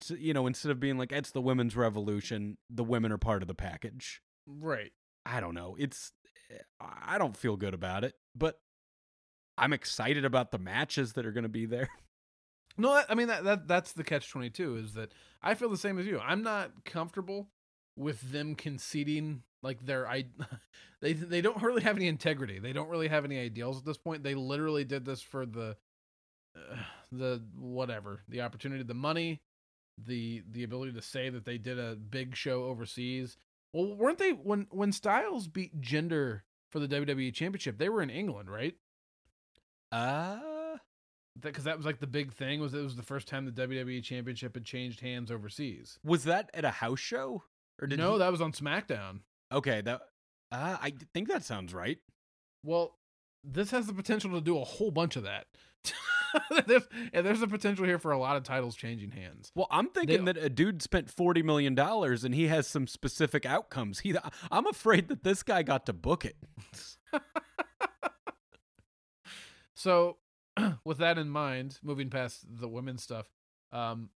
[0.00, 3.42] to- you know instead of being like it's the women's revolution the women are part
[3.42, 4.22] of the package.
[4.46, 4.92] Right.
[5.26, 5.76] I don't know.
[5.78, 6.12] It's
[6.80, 8.60] I don't feel good about it, but
[9.58, 11.90] I'm excited about the matches that are going to be there.
[12.76, 15.76] No, I mean that, that that's the catch twenty two is that I feel the
[15.76, 16.18] same as you.
[16.18, 17.46] I'm not comfortable
[17.96, 20.26] with them conceding like their I
[21.00, 22.58] they they don't really have any integrity.
[22.58, 24.22] They don't really have any ideals at this point.
[24.22, 25.76] They literally did this for the
[26.56, 26.76] uh,
[27.10, 29.40] the whatever, the opportunity, the money,
[29.98, 33.36] the the ability to say that they did a big show overseas.
[33.72, 37.78] Well, weren't they when when Styles beat Jinder for the WWE Championship?
[37.78, 38.74] They were in England, right?
[39.90, 40.38] Uh
[41.40, 44.02] because that was like the big thing was it was the first time the WWE
[44.02, 45.98] Championship had changed hands overseas.
[46.04, 47.42] was that at a house show
[47.80, 49.20] or did no, he- that was on SmackDown.
[49.52, 50.00] Okay, that
[50.52, 51.98] uh, I think that sounds right.
[52.62, 52.96] Well,
[53.42, 55.46] this has the potential to do a whole bunch of that.
[56.66, 59.52] there's, and there's a potential here for a lot of titles changing hands.
[59.54, 62.86] Well, I'm thinking They- that a dude spent forty million dollars and he has some
[62.86, 64.00] specific outcomes.
[64.00, 64.14] He,
[64.50, 66.36] I'm afraid that this guy got to book it.
[69.76, 70.18] So
[70.84, 73.26] with that in mind, moving past the women's stuff,
[73.72, 74.10] um,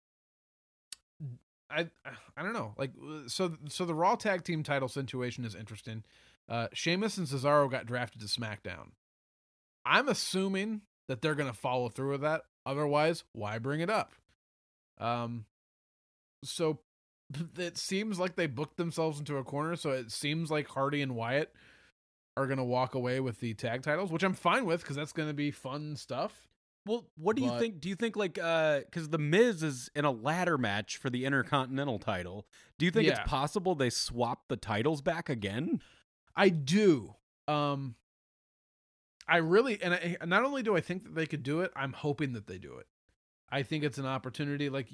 [1.70, 1.88] I
[2.36, 2.74] I don't know.
[2.76, 2.92] Like
[3.26, 6.04] so so the Raw tag team title situation is interesting.
[6.48, 8.90] Uh Sheamus and Cesaro got drafted to SmackDown.
[9.84, 12.42] I'm assuming that they're going to follow through with that.
[12.64, 14.12] Otherwise, why bring it up?
[14.98, 15.46] Um
[16.44, 16.80] so
[17.58, 21.16] it seems like they booked themselves into a corner, so it seems like Hardy and
[21.16, 21.52] Wyatt
[22.36, 25.12] are going to walk away with the tag titles, which I'm fine with cuz that's
[25.12, 26.48] going to be fun stuff.
[26.86, 27.80] Well, what do you think?
[27.80, 31.24] Do you think like uh cuz the Miz is in a ladder match for the
[31.24, 32.46] Intercontinental title.
[32.78, 33.12] Do you think Yeah.
[33.20, 35.80] it's possible they swap the titles back again?
[36.36, 37.16] I do.
[37.48, 37.96] Um
[39.26, 41.94] I really and I, not only do I think that they could do it, I'm
[41.94, 42.86] hoping that they do it.
[43.48, 44.88] I think it's an opportunity like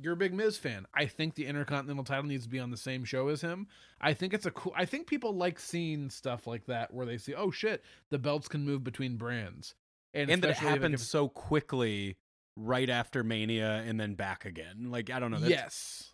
[0.00, 0.86] you're a big Miz fan.
[0.94, 3.66] I think the Intercontinental title needs to be on the same show as him.
[4.00, 7.18] I think it's a cool I think people like seeing stuff like that where they
[7.18, 9.74] see, "Oh shit, the belts can move between brands."
[10.14, 12.16] And, And that it especially if it happens so quickly
[12.56, 14.88] right after Mania and then back again.
[14.90, 15.38] Like I don't know.
[15.38, 16.12] Yes.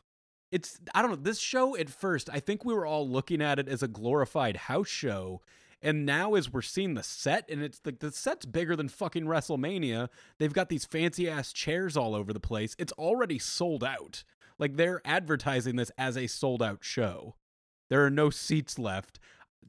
[0.52, 1.16] it's I don't know.
[1.16, 4.56] This show at first, I think we were all looking at it as a glorified
[4.56, 5.40] house show.
[5.82, 9.24] And now as we're seeing the set, and it's like the set's bigger than fucking
[9.24, 10.08] WrestleMania.
[10.38, 12.74] They've got these fancy ass chairs all over the place.
[12.78, 14.24] It's already sold out.
[14.58, 17.34] Like they're advertising this as a sold out show.
[17.90, 19.18] There are no seats left.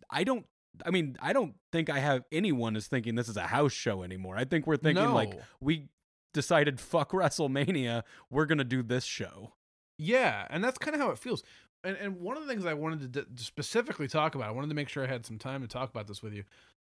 [0.10, 0.46] I don't
[0.86, 4.04] I mean, I don't think I have anyone is thinking this is a house show
[4.04, 4.38] anymore.
[4.38, 5.90] I think we're thinking like we
[6.34, 9.54] decided fuck WrestleMania, we're going to do this show.
[9.98, 11.44] Yeah, and that's kind of how it feels.
[11.84, 14.70] And and one of the things I wanted to, d- specifically talk about, I wanted
[14.70, 16.44] to make sure I had some time to talk about this with you.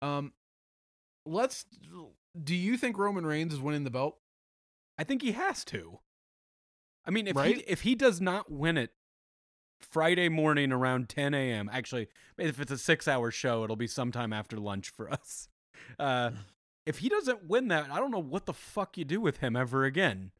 [0.00, 0.32] Um,
[1.26, 1.64] let's.
[2.42, 4.18] Do you think Roman Reigns is winning the belt?
[4.98, 5.98] I think he has to.
[7.04, 7.56] I mean, if Right?
[7.56, 8.92] he if he does not win it
[9.78, 11.70] Friday morning around 10 a.m.
[11.72, 12.08] Actually,
[12.38, 15.48] if it's a six-hour show, it'll be sometime after lunch for us.
[15.98, 16.30] Uh,
[16.84, 19.56] if he doesn't win that, I don't know what the fuck you do with him
[19.56, 20.30] ever again.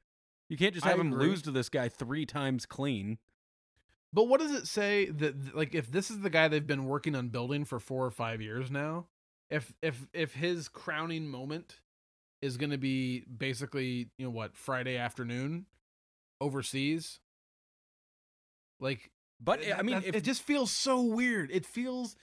[0.49, 1.29] You can't just I have him agree.
[1.29, 3.19] lose to this guy three times clean.
[4.13, 7.15] But what does it say that like if this is the guy they've been working
[7.15, 9.07] on building for four or five years now?
[9.51, 11.81] If if if his crowning moment
[12.41, 15.67] is going to be basically you know what Friday afternoon
[16.41, 17.19] overseas,
[18.81, 19.11] like
[19.41, 21.51] But That- I mean, that- if it just feels so weird.
[21.51, 22.17] It feels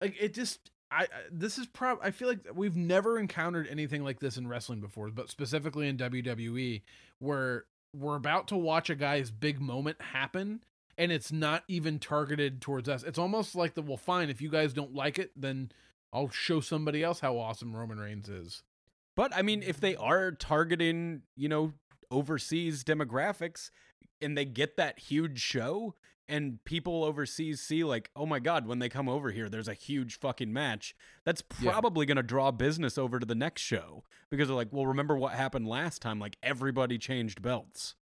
[0.00, 0.70] like it just.
[0.90, 1.98] I, I this is prob.
[2.02, 5.96] I feel like we've never encountered anything like this in wrestling before, but specifically in
[5.96, 6.82] WWE,
[7.18, 7.64] where
[7.94, 10.62] we're about to watch a guy's big moment happen,
[10.98, 13.02] and it's not even targeted towards us.
[13.04, 14.28] It's almost like the well, fine.
[14.28, 15.72] If you guys don't like it, then
[16.12, 18.62] I'll show somebody else how awesome Roman Reigns is.
[19.16, 21.72] But I mean, if they are targeting, you know,
[22.10, 23.70] overseas demographics
[24.20, 25.94] and they get that huge show
[26.28, 29.74] and people overseas see like, oh my god, when they come over here, there's a
[29.74, 30.94] huge fucking match.
[31.24, 31.72] That's Yeah.
[31.72, 35.16] probably going to draw business over to the next show because they're like, well, remember
[35.16, 36.18] what happened last time?
[36.18, 37.94] Like everybody changed belts.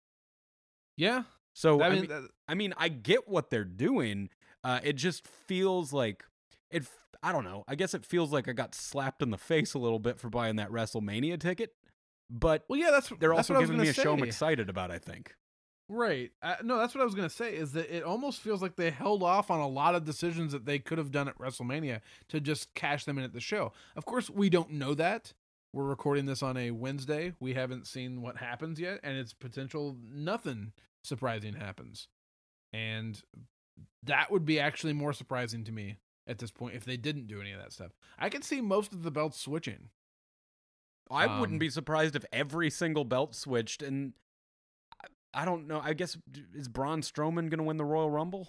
[0.96, 4.30] Yeah, So I mean, mean, that- I mean, I get what they're doing.
[4.64, 6.24] Uh, it just feels like
[6.70, 6.84] it.
[7.22, 7.64] i don't know.
[7.68, 10.28] I guess it feels like I got slapped in the face a little bit for
[10.28, 11.74] buying that WrestleMania ticket.
[12.28, 12.90] But well, yeah.
[12.90, 14.90] That's they're that's also giving me a show I'm excited about.
[14.90, 15.34] I think.
[15.88, 16.32] Right.
[16.42, 18.76] Uh, no, that's what I was going to say is that it almost feels like
[18.76, 22.00] they held off on a lot of decisions that they could have done at WrestleMania
[22.28, 23.72] to just cash them in at the show.
[23.96, 25.32] Of course, we don't know that.
[25.72, 27.32] We're recording this on a Wednesday.
[27.40, 30.72] We haven't seen what happens yet, and it's potential nothing
[31.02, 32.08] surprising happens.
[32.72, 33.22] And
[34.02, 37.40] that would be actually more surprising to me at this point if they didn't do
[37.40, 37.92] any of that stuff.
[38.18, 39.88] I could see most of the belts switching.
[41.10, 43.82] I Um, wouldn't be surprised if every single belt switched.
[43.82, 44.12] And
[45.34, 45.80] I, don't know.
[45.82, 46.16] I guess
[46.54, 48.48] is Braun Strowman going to win the Royal Rumble?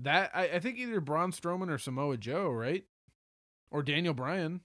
[0.00, 2.84] That I, I think either Braun Strowman or Samoa Joe, right?
[3.70, 4.60] Or Daniel Bryan.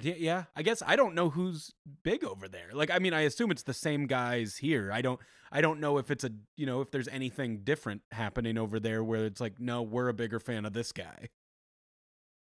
[0.00, 0.44] Yeah, yeah.
[0.56, 2.70] I guess I don't know who's big over there.
[2.72, 4.90] Like, I mean, I assume it's the same guys here.
[4.90, 5.20] I don't,
[5.50, 9.04] I don't know if it's a, you know, if there's anything different happening over there
[9.04, 11.28] where it's like, no, we're a bigger fan of this guy.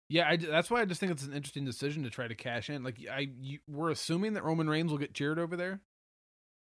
[0.09, 2.71] Yeah, I, that's why I just think it's an interesting decision to try to cash
[2.71, 2.85] in.
[2.85, 5.81] Like, I you, we're assuming that Roman Reigns will get cheered over there.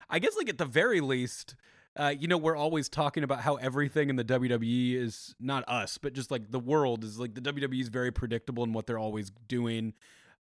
[0.09, 1.55] I guess, like at the very least,
[1.95, 5.97] uh, you know, we're always talking about how everything in the WWE is not us,
[5.97, 8.99] but just like the world is like the WWE is very predictable in what they're
[8.99, 9.93] always doing.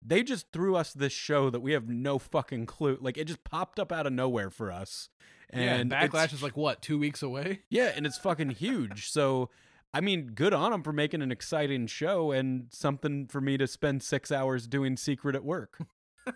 [0.05, 2.97] They just threw us this show that we have no fucking clue.
[3.01, 5.10] Like it just popped up out of nowhere for us.
[5.49, 7.62] And yeah, backlash is like what two weeks away.
[7.70, 9.10] Yeah, and it's fucking huge.
[9.10, 9.49] So,
[9.93, 13.66] I mean, good on them for making an exciting show and something for me to
[13.66, 15.82] spend six hours doing secret at work.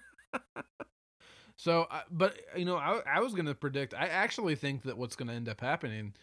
[1.57, 3.93] So, but you know, I, I was gonna predict.
[3.93, 6.13] I actually think that what's gonna end up happening.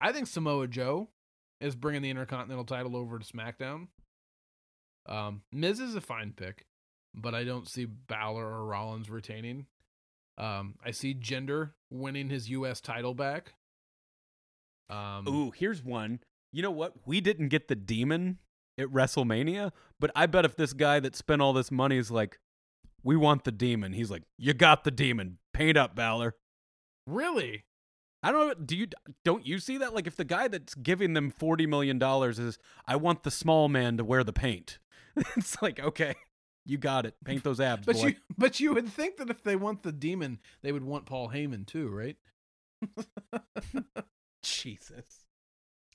[0.00, 1.08] I think Samoa Joe
[1.60, 3.88] is bringing the Intercontinental title over to SmackDown.
[5.06, 6.66] Um, Miz is a fine pick.
[7.14, 9.66] but I don't see Balor or Rollins retaining.
[10.36, 12.80] Um, I see Jinder winning his U.S.
[12.80, 13.54] title back.
[14.90, 16.20] Um, Ooh, here's one.
[16.52, 16.94] You know what?
[17.06, 18.38] We didn't get the demon
[18.78, 19.70] at WrestleMania,
[20.00, 22.38] but I bet if this guy that spent all this money is like,
[23.04, 25.38] we want the demon, he's like, you got the demon.
[25.52, 26.34] Paint up, Balor.
[27.06, 27.64] really?
[28.22, 28.54] I don't know.
[28.54, 28.86] Do you
[29.22, 29.92] don't you see that?
[29.94, 33.68] Like, if the guy that's giving them forty million dollars is, I want the small
[33.68, 34.78] man to wear the paint.
[35.36, 36.14] it's like, okay,
[36.64, 37.14] you got it.
[37.22, 38.06] Paint those abs, But boy.
[38.06, 41.28] you, but you would think that if they want the demon, they would want Paul
[41.28, 42.16] Heyman too, right?
[44.42, 45.20] Jesus.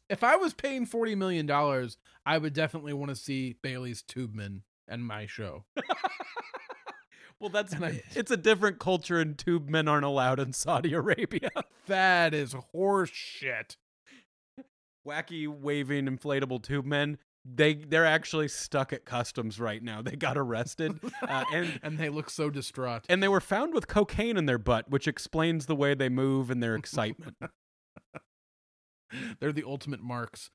[0.10, 4.62] If I was paying forty million dollars, I would definitely want to see Bayley's Tubeman
[4.88, 5.66] and my show.
[7.40, 11.50] well, that's I- it's a different culture, and tube men aren't allowed in Saudi Arabia.
[11.88, 13.78] That is horse shit.
[15.08, 17.18] Wacky waving inflatable tube men.
[17.46, 20.02] They they're actually stuck at customs right now.
[20.02, 23.06] They got arrested, uh, and and they look so distraught.
[23.10, 26.52] and they were found with cocaine in their butt, which explains the way they move
[26.52, 27.38] and their excitement.
[29.40, 30.52] They're the ultimate marks.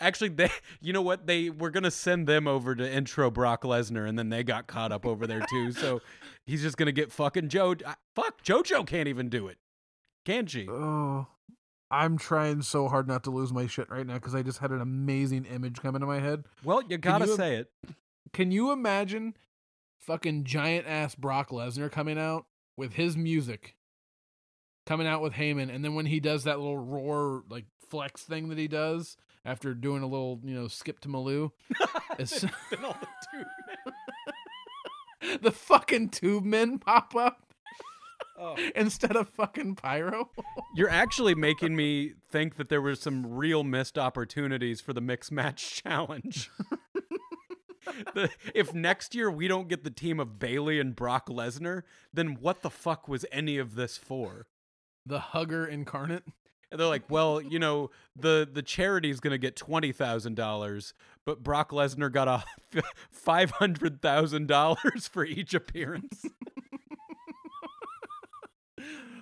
[0.00, 4.08] Actually, they you know what they were gonna send them over to intro Brock Lesnar,
[4.08, 5.72] and then they got caught up over there too.
[5.72, 6.00] So
[6.46, 7.74] he's just gonna get fucking Joe.
[8.14, 9.58] Fuck, JoJo can't even do it,
[10.24, 10.66] can she?
[10.68, 11.26] Oh,
[11.90, 14.70] I'm trying so hard not to lose my shit right now because I just had
[14.70, 16.44] an amazing image come into my head.
[16.64, 17.70] Well, you gotta you- say it.
[18.32, 19.34] Can you imagine
[20.00, 22.46] fucking giant ass Brock Lesnar coming out
[22.76, 23.74] with his music,
[24.86, 28.50] coming out with Heyman, and then when he does that little roar like flex thing
[28.50, 29.16] that he does
[29.48, 31.50] after doing a little you know skip to Maloo,
[32.18, 32.40] It's-
[32.70, 37.42] Then all the tube men- the fucking tube men pop up
[38.40, 38.54] Oh.
[38.76, 40.30] instead of fucking pyro.
[40.76, 45.32] You're actually making me think that there were some real missed opportunities for the mixed
[45.32, 46.48] match challenge.
[48.14, 51.82] the, if next year we don't get the team of Bayley and Brock Lesnar,
[52.12, 54.46] then what the fuck was any of this for?
[55.04, 56.22] the hugger incarnate.
[56.70, 60.94] And they're like, well, you know, the the charity is gonna get twenty thousand dollars,
[61.24, 66.26] but Brock Lesnar got a five hundred thousand dollars for each appearance.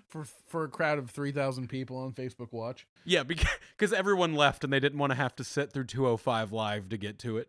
[0.08, 2.86] for for a crowd of 3000 people on Facebook watch.
[3.04, 6.88] Yeah, because everyone left and they didn't want to have to sit through 205 live
[6.90, 7.48] to get to it.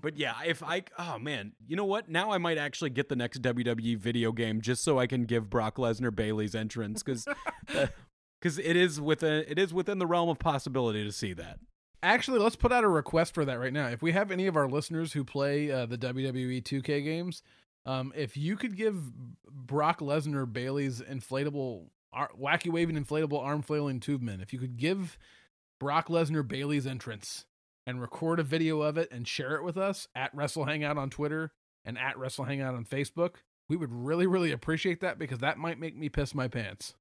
[0.00, 2.08] But yeah, if I oh man, you know what?
[2.08, 5.50] Now I might actually get the next WWE video game just so I can give
[5.50, 7.26] Brock Lesnar Bayley's entrance because
[8.40, 11.58] because it is within it is within the realm of possibility to see that.
[12.02, 13.88] Actually, let's put out a request for that right now.
[13.88, 17.42] If we have any of our listeners who play uh, the WWE 2K games,
[17.86, 19.12] um, if you could give
[19.50, 25.18] Brock Lesnar Bayley's inflatable, ar- wacky waving inflatable arm flailing tubeman, if you could give
[25.80, 27.46] Brock Lesnar Bayley's entrance
[27.84, 31.10] and record a video of it and share it with us at Wrestle Hangout on
[31.10, 31.52] Twitter
[31.84, 33.36] and at Wrestle Hangout on Facebook,
[33.68, 36.94] we would really, really appreciate that because that might make me piss my pants.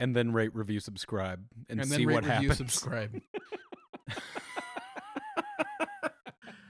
[0.00, 2.56] And then rate, review, subscribe, and, And, see then rate, what review, happens.
[2.72, 3.20] subscribe.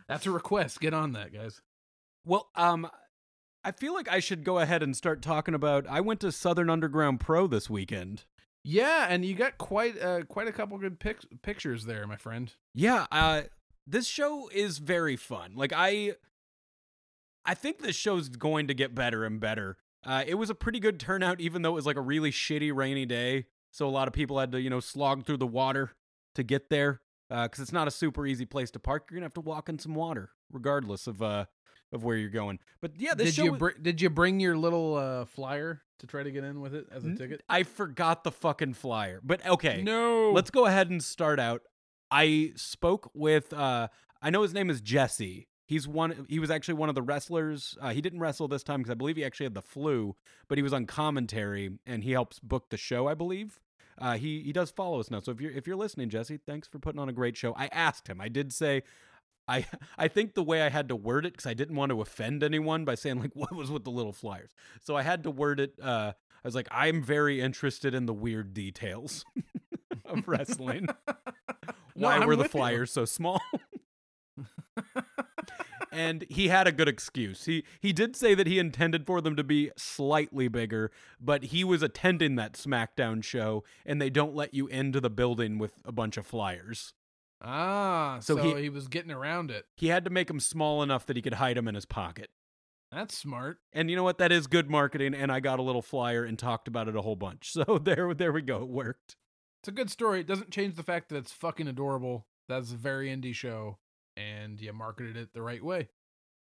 [0.08, 0.80] That's a request.
[0.80, 1.62] Get on that, guys.
[2.26, 2.88] Well, um,
[3.64, 5.86] I feel like I should go ahead and start talking about.
[5.88, 8.24] I went to Southern Underground Pro this weekend.
[8.62, 12.52] Yeah, and you got quite uh, quite a couple good pic- pictures there, my friend.
[12.74, 13.42] Yeah, uh
[13.86, 15.52] this show is very fun.
[15.54, 16.14] Like I
[17.44, 19.76] I think this show's going to get better and better.
[20.06, 22.74] Uh it was a pretty good turnout even though it was like a really shitty
[22.74, 23.46] rainy day.
[23.70, 25.92] So a lot of people had to, you know, slog through the water
[26.34, 27.00] to get there
[27.30, 29.06] uh cuz it's not a super easy place to park.
[29.10, 31.46] You're going to have to walk in some water regardless of uh
[31.92, 32.58] of where you're going.
[32.80, 35.82] But yeah, this did show you was- br- did you bring your little uh, flyer
[36.00, 37.42] to try to get in with it as a N- ticket?
[37.48, 39.20] I forgot the fucking flyer.
[39.22, 39.80] But okay.
[39.80, 40.32] No.
[40.32, 41.62] let's go ahead and start out.
[42.10, 43.88] I spoke with uh
[44.20, 45.46] I know his name is Jesse.
[45.66, 47.76] He's one he was actually one of the wrestlers.
[47.80, 50.14] Uh, he didn't wrestle this time because I believe he actually had the flu,
[50.48, 53.60] but he was on commentary and he helps book the show, I believe.
[53.98, 55.20] Uh, he he does follow us now.
[55.20, 57.54] So if you're if you're listening, Jesse, thanks for putting on a great show.
[57.56, 58.20] I asked him.
[58.20, 58.82] I did say
[59.48, 59.66] I
[59.98, 62.42] I think the way I had to word it because I didn't want to offend
[62.42, 64.50] anyone by saying like what was with the little flyers.
[64.82, 65.74] So I had to word it.
[65.82, 69.24] Uh, I was like, I'm very interested in the weird details
[70.04, 70.88] of wrestling.
[71.94, 72.58] Why were the with you.
[72.58, 73.40] flyers so small?
[75.94, 77.44] And he had a good excuse.
[77.46, 80.90] He he did say that he intended for them to be slightly bigger,
[81.20, 85.58] but he was attending that SmackDown show and they don't let you into the building
[85.58, 86.92] with a bunch of flyers.
[87.42, 89.66] ah, So so, he- he, was getting around it.
[89.76, 92.30] He had to make them small enough that he could hide them in his pocket.
[92.92, 93.58] That's smart.
[93.72, 94.18] And you know what?
[94.18, 97.02] That is good marketing and I got a little flyer and talked about it a
[97.02, 97.52] whole bunch.
[97.66, 98.62] So there there we go.
[98.62, 99.16] It worked.
[99.62, 100.20] It's a good story.
[100.20, 102.26] It doesn't change the fact that it's fucking adorable.
[102.48, 103.78] That's a very indie show,
[104.16, 105.88] and you marketed it the right way.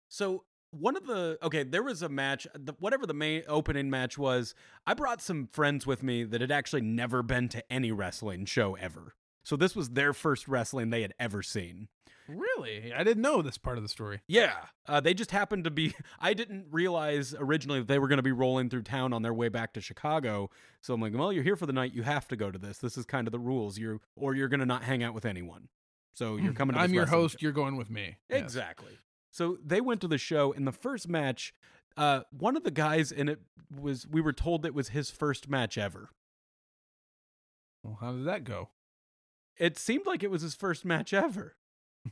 [0.09, 4.17] So one of the okay, there was a match, the, whatever the main opening match
[4.17, 4.55] was.
[4.85, 8.75] I brought some friends with me that had actually never been to any wrestling show
[8.75, 9.15] ever.
[9.43, 11.87] So this was their first wrestling they had ever seen.
[12.27, 12.93] Really?
[12.93, 14.21] I didn't know this part of the story.
[14.27, 14.53] Yeah,
[14.87, 15.93] uh, they just happened to be.
[16.19, 19.33] I didn't realize originally that they were going to be rolling through town on their
[19.33, 20.49] way back to Chicago.
[20.81, 21.93] So I'm like, well, you're here for the night.
[21.93, 22.77] You have to go to this.
[22.77, 23.77] This is kind of the rules.
[23.77, 25.67] You're or you're going to not hang out with anyone.
[26.13, 26.75] So you're coming.
[26.75, 27.35] to I'm your host.
[27.39, 27.43] show.
[27.45, 28.17] You're going with me.
[28.29, 28.41] Yes.
[28.41, 28.97] Exactly.
[29.31, 30.51] So they went to the show.
[30.51, 31.53] In the first match,
[31.97, 33.39] uh, one of the guys in it
[33.73, 34.07] was.
[34.07, 36.09] We were told it was his first match ever.
[37.83, 38.69] Well, how did that go?
[39.57, 41.55] It seemed like it was his first match ever.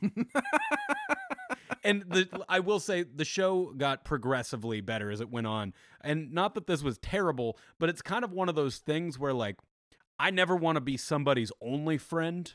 [1.84, 5.74] and the I will say the show got progressively better as it went on.
[6.00, 9.34] And not that this was terrible, but it's kind of one of those things where
[9.34, 9.56] like
[10.18, 12.52] I never want to be somebody's only friend.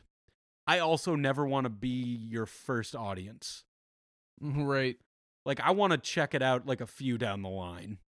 [0.67, 3.63] I also never want to be your first audience.
[4.41, 4.97] right.
[5.45, 7.99] Like I want to check it out like a few down the line.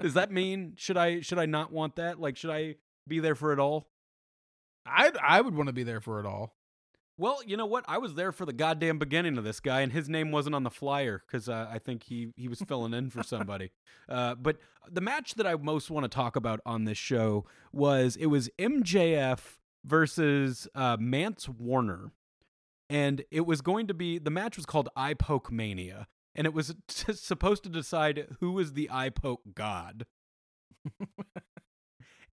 [0.00, 2.18] Does that mean should I should I not want that?
[2.18, 2.76] Like should I
[3.06, 3.88] be there for it all?
[4.86, 6.54] I I would want to be there for it all.
[7.18, 7.84] Well, you know what?
[7.86, 10.62] I was there for the goddamn beginning of this guy, and his name wasn't on
[10.62, 13.72] the flyer because uh, I think he he was filling in for somebody.
[14.08, 14.56] Uh, but
[14.90, 18.50] the match that I most want to talk about on this show was it was
[18.58, 22.12] MJF versus uh, Mance Warner,
[22.88, 26.52] and it was going to be the match was called Eye Poke Mania, and it
[26.54, 30.06] was t- supposed to decide who was the Eye Poke God.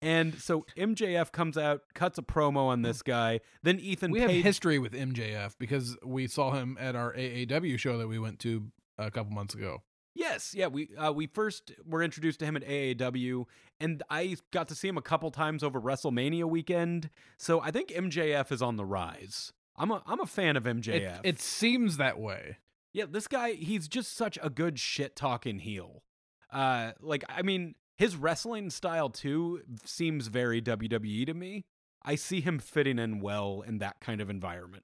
[0.02, 3.40] And so MJF comes out, cuts a promo on this guy.
[3.64, 4.44] Then Ethan we have Page.
[4.44, 8.68] history with MJF because we saw him at our AAW show that we went to
[9.00, 9.82] a couple months ago.
[10.18, 13.46] Yes, yeah, we uh, we first were introduced to him at AAW,
[13.82, 17.10] and I got to see him a couple times over WrestleMania weekend.
[17.38, 19.52] So I think MJF is on the rise.
[19.78, 21.20] I'm a I'm a fan of It, MJF.
[21.26, 22.58] it seems that way.
[22.94, 26.04] yeah, this guy he's just such a good shit talking heel.
[26.50, 31.66] Uh, like I mean, his wrestling style too seems very WWE to me.
[32.04, 34.84] I see him fitting in well in that kind of environment.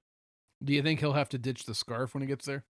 [0.62, 2.66] Do you think he'll have to ditch the scarf when he gets there?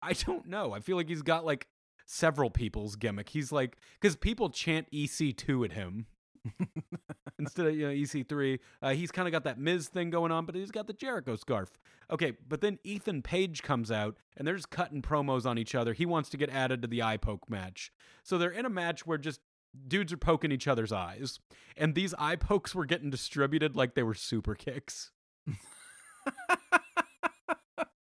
[0.00, 0.72] I don't know.
[0.72, 1.66] I feel like he's got like
[2.08, 3.28] several people's gimmick.
[3.28, 6.06] He's like because people chant EC2 at him
[7.38, 8.58] instead of you know EC3.
[8.82, 11.36] Uh, he's kind of got that Miz thing going on, but he's got the Jericho
[11.36, 11.78] scarf.
[12.10, 15.92] Okay, but then Ethan Page comes out and they're just cutting promos on each other.
[15.92, 17.92] He wants to get added to the eye poke match,
[18.24, 19.40] so they're in a match where just
[19.86, 21.38] dudes are poking each other's eyes,
[21.76, 25.12] and these eye pokes were getting distributed like they were super kicks.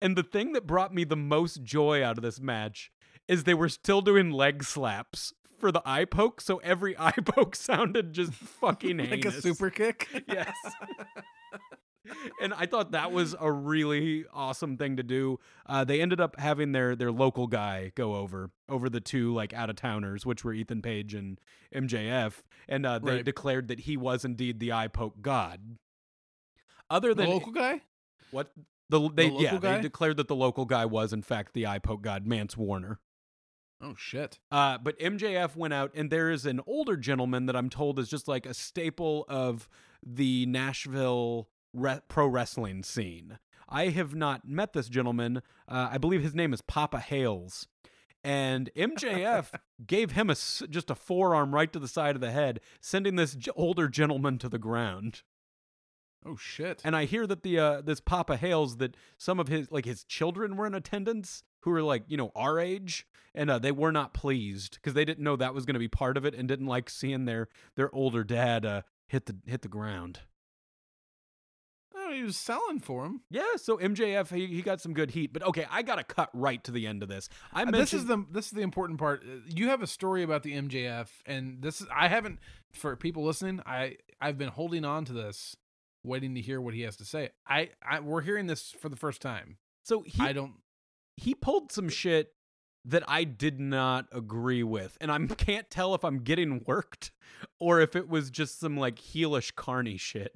[0.02, 2.90] And the thing that brought me the most joy out of this match
[3.30, 7.54] is they were still doing leg slaps for the eye poke, so every eye poke
[7.54, 10.08] sounded just fucking like a super kick?
[10.28, 10.54] yes.
[12.40, 15.38] and I thought that was a really awesome thing to do.
[15.66, 19.52] Uh, they ended up having their their local guy go over over the two like
[19.52, 21.38] out of towners, which were Ethan Page and
[21.74, 22.34] MJF,
[22.68, 23.24] and uh, they Right.
[23.24, 25.76] declared that he was indeed the eye poke god.
[26.88, 27.82] Other than the local guy?
[28.32, 28.50] what
[28.88, 29.76] the they local yeah guy?
[29.76, 32.98] they declared that the local guy was in fact the eye poke god Mance Warner.
[33.82, 34.38] Oh shit.
[34.50, 38.08] Uh, but MJF went out, and there is an older gentleman that I'm told is
[38.08, 39.68] just like a staple of
[40.04, 43.38] the Nashville re- pro wrestling scene.
[43.68, 45.42] I have not met this gentleman.
[45.68, 47.68] Uh, I believe his name is Papa Hales.
[48.22, 49.54] And MJF
[49.86, 53.34] gave him a just a forearm right to the side of the head, sending this
[53.34, 55.22] j- older gentleman to the ground.
[56.26, 56.82] Oh shit.
[56.84, 60.04] And I hear that the uh, this Papa Hales that some of his like his
[60.04, 63.92] children were in attendance who were like you know our age, and uh, they were
[63.92, 66.48] not pleased because they didn't know that was going to be part of it and
[66.48, 70.20] didn't like seeing their their older dad uh, hit the hit the ground.
[71.94, 73.20] oh, he was selling for him.
[73.30, 76.30] Yeah, so MJF he, he got some good heat, but okay, I got to cut
[76.32, 77.28] right to the end of this.
[77.52, 79.22] I Uh, mentioned this is the this is the important part.
[79.22, 82.38] Uh, You have a story about the MJF, and this is I haven't
[82.72, 83.60] for people listening.
[83.66, 85.56] I I've been holding on to this,
[86.04, 87.30] waiting to hear what he has to say.
[87.46, 89.58] I, I we're hearing this for the first time.
[89.82, 90.54] so he I don't.
[91.20, 92.32] He pulled some shit
[92.84, 97.12] that I did not agree with, and I can't tell if I'm getting worked
[97.58, 100.32] or if it was just some like heelish carny shit.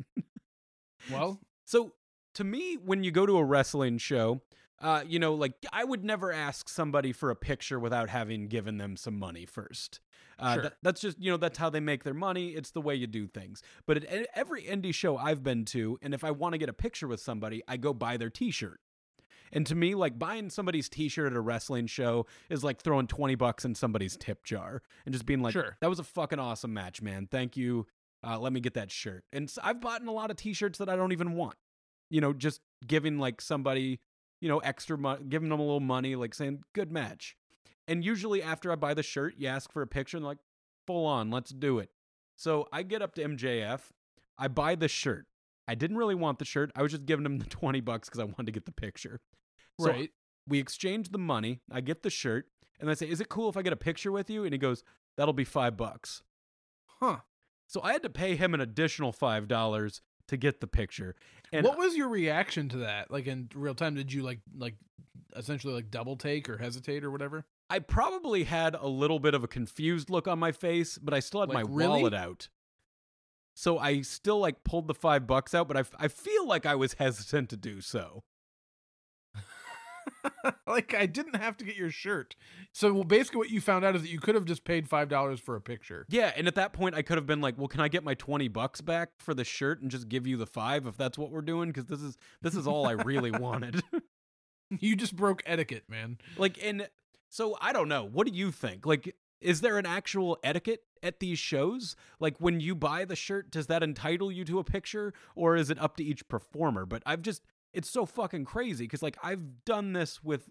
[1.10, 1.94] Well, So
[2.34, 4.42] to me, when you go to a wrestling show,
[4.80, 8.78] uh, you know, like I would never ask somebody for a picture without having given
[8.78, 10.00] them some money first.
[10.38, 10.62] Uh, Sure.
[10.64, 12.50] that- that's just you know that's how they make their money.
[12.50, 13.62] It's the way you do things.
[13.86, 16.72] But at every indie show I've been to, and if I want to get a
[16.74, 18.80] picture with somebody, I go buy their T-shirt.
[19.54, 23.34] And to me, like buying somebody's T-shirt at a wrestling show is like throwing twenty
[23.36, 25.76] bucks in somebody's tip jar and just being like, Sure.
[25.80, 27.28] "That was a fucking awesome match, man.
[27.30, 27.86] Thank you.
[28.22, 30.96] Uh, let me get that shirt." And I've bought a lot of T-shirts that I
[30.96, 31.56] don't even want.
[32.10, 34.00] You know, just giving like somebody
[34.44, 37.34] you know, extra money, giving them a little money, like saying good match.
[37.88, 40.36] And usually after I buy the shirt, you ask for a picture and like,
[40.86, 41.88] full on, let's do it.
[42.36, 43.80] So I get up to MJF,
[44.36, 45.24] I buy the shirt.
[45.66, 46.70] I didn't really want the shirt.
[46.76, 49.20] I was just giving him the 20 bucks because I wanted to get the picture.
[49.80, 50.10] So right.
[50.48, 51.60] we exchange the money.
[51.70, 52.46] I get the shirt,
[52.80, 54.58] and I say, "Is it cool if I get a picture with you?" And he
[54.58, 54.84] goes,
[55.16, 56.22] "That'll be five bucks."
[57.00, 57.18] Huh.
[57.66, 61.16] So I had to pay him an additional five dollars to get the picture.
[61.52, 63.10] And what was your reaction to that?
[63.10, 64.76] Like in real time, did you like like
[65.36, 67.44] essentially like double take or hesitate or whatever?
[67.70, 71.20] I probably had a little bit of a confused look on my face, but I
[71.20, 71.88] still had Like, my really?
[72.02, 72.48] wallet out.
[73.54, 76.66] So I still like pulled the five bucks out, but I, f- I feel like
[76.66, 78.24] I was hesitant to do so.
[80.66, 82.36] like I didn't have to get your shirt.
[82.72, 85.08] So well, basically, what you found out is that you could have just paid five
[85.08, 86.06] dollars for a picture.
[86.08, 88.14] Yeah, and at that point I could have been like, "Well, can I get my
[88.14, 91.30] 20 bucks back for the shirt and just give you the 5 if that's what
[91.30, 93.82] we're doing because this is this is all I really wanted."
[94.80, 96.18] You just broke etiquette, man.
[96.38, 96.88] like and
[97.28, 98.02] so I don't know.
[98.04, 98.86] What do you think?
[98.86, 101.94] Like is there an actual etiquette at these shows?
[102.18, 105.68] Like when you buy the shirt, does that entitle you to a picture or is
[105.68, 106.86] it up to each performer?
[106.86, 107.42] But I've just
[107.74, 110.48] it's so fucking crazy cuz like I've done this with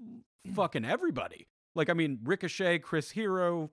[0.53, 1.47] fucking everybody.
[1.75, 3.71] Like I mean Ricochet, Chris Hero,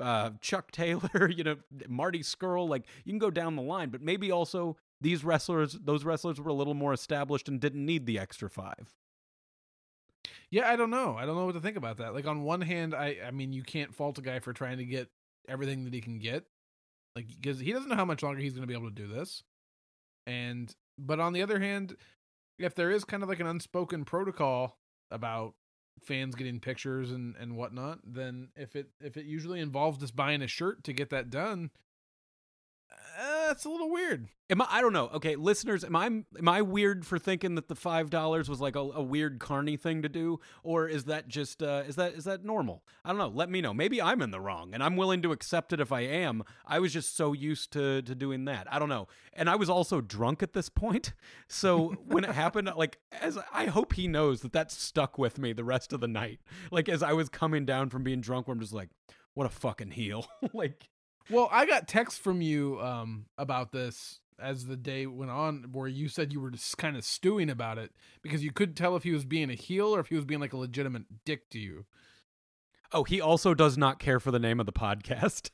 [0.00, 1.56] uh, Chuck Taylor, you know,
[1.88, 6.04] Marty Scurll, like you can go down the line, but maybe also these wrestlers, those
[6.04, 8.94] wrestlers were a little more established and didn't need the extra five.
[10.50, 11.16] Yeah, I don't know.
[11.16, 12.12] I don't know what to think about that.
[12.12, 14.84] Like on one hand, I I mean, you can't fault a guy for trying to
[14.84, 15.08] get
[15.48, 16.44] everything that he can get,
[17.14, 19.06] like because he doesn't know how much longer he's going to be able to do
[19.06, 19.42] this.
[20.26, 21.96] And but on the other hand,
[22.60, 24.78] if there is kind of like an unspoken protocol
[25.10, 25.54] about
[26.02, 30.42] fans getting pictures and and whatnot, then if it if it usually involves just buying
[30.42, 31.70] a shirt to get that done,
[33.18, 34.28] uh, it's a little weird.
[34.48, 34.66] Am I?
[34.70, 35.08] I don't know.
[35.14, 38.76] Okay, listeners, am I am I weird for thinking that the five dollars was like
[38.76, 42.24] a, a weird carny thing to do, or is that just uh, is that is
[42.24, 42.82] that normal?
[43.04, 43.28] I don't know.
[43.28, 43.72] Let me know.
[43.72, 46.42] Maybe I'm in the wrong, and I'm willing to accept it if I am.
[46.66, 48.66] I was just so used to to doing that.
[48.72, 51.12] I don't know, and I was also drunk at this point,
[51.48, 55.52] so when it happened, like as I hope he knows that that stuck with me
[55.52, 56.40] the rest of the night.
[56.70, 58.88] Like as I was coming down from being drunk, where I'm just like,
[59.34, 60.88] what a fucking heel, like.
[61.28, 65.86] Well, I got text from you um about this as the day went on where
[65.88, 67.92] you said you were just kind of stewing about it
[68.22, 70.40] because you couldn't tell if he was being a heel or if he was being
[70.40, 71.84] like a legitimate dick to you.
[72.92, 75.50] Oh, he also does not care for the name of the podcast.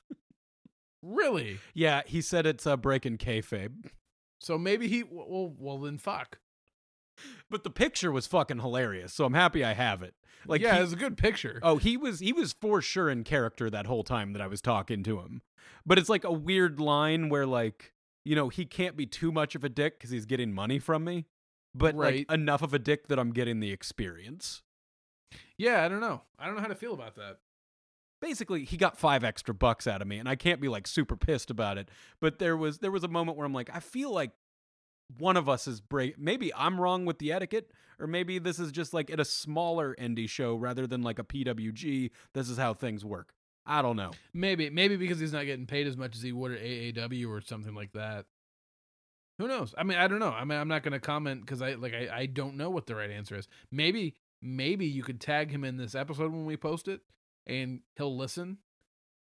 [1.03, 1.59] Really?
[1.75, 3.91] yeah, he said it's uh, breaking kayfabe.
[4.39, 6.39] So maybe he well well then fuck.
[7.51, 10.15] But the picture was fucking hilarious, so I'm happy I have it.
[10.47, 11.59] Like, yeah, he- it was a good picture.
[11.63, 14.61] oh, he was he was for sure in character that whole time that I was
[14.61, 15.43] talking to him.
[15.85, 17.93] But it's like a weird line where like
[18.25, 21.05] you know he can't be too much of a dick because he's getting money from
[21.05, 21.27] me,
[21.75, 22.27] but Right.
[22.29, 24.63] like enough of a dick that I'm getting the experience.
[25.59, 26.23] Yeah, I don't know.
[26.39, 27.39] I don't know how to feel about that.
[28.21, 31.17] Basically, he got five extra bucks out of me, and I can't be like super
[31.17, 31.91] pissed about it.
[32.21, 34.33] But there was there was a moment where I'm like, I feel like
[35.19, 36.19] one of us is break.
[36.19, 39.95] Maybe I'm wrong with the etiquette, or maybe this is just like at a smaller
[40.01, 42.11] indie show rather than like a PWG.
[42.33, 43.35] This is how things work.
[43.67, 44.13] I don't know.
[44.33, 47.41] Maybe maybe because he's not getting paid as much as he would at AAW or
[47.41, 48.27] something like that.
[49.39, 49.75] Who knows?
[49.77, 50.31] I mean, I don't know.
[50.31, 52.87] I mean, I'm not going to comment because I like I, I don't know what
[52.87, 53.49] the right answer is.
[53.71, 57.01] Maybe maybe you could tag him in this episode when we post it,
[57.47, 58.59] and he'll listen,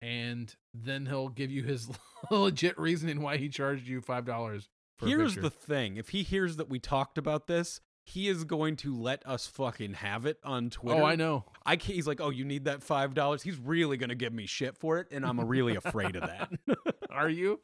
[0.01, 1.91] and then he'll give you his
[2.31, 4.69] legit reasoning why he charged you five dollars.
[5.03, 8.97] Here's the thing: if he hears that we talked about this, he is going to
[8.97, 11.03] let us fucking have it on oh, Twitter.
[11.03, 11.45] Oh, I know.
[11.65, 13.43] I can't, he's like, oh, you need that five dollars.
[13.43, 16.51] He's really gonna give me shit for it, and I'm really afraid of that.
[17.11, 17.61] Are you?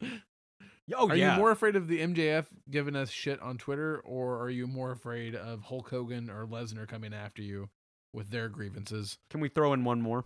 [0.95, 1.33] oh are yeah.
[1.33, 4.91] you more afraid of the MJF giving us shit on Twitter, or are you more
[4.91, 7.69] afraid of Hulk Hogan or Lesnar coming after you
[8.13, 9.17] with their grievances?
[9.29, 10.25] Can we throw in one more?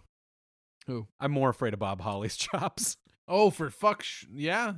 [0.88, 1.08] Who?
[1.20, 2.98] I'm more afraid of Bob Holly's chops.
[3.28, 4.74] Oh, for fuck, sh- yeah,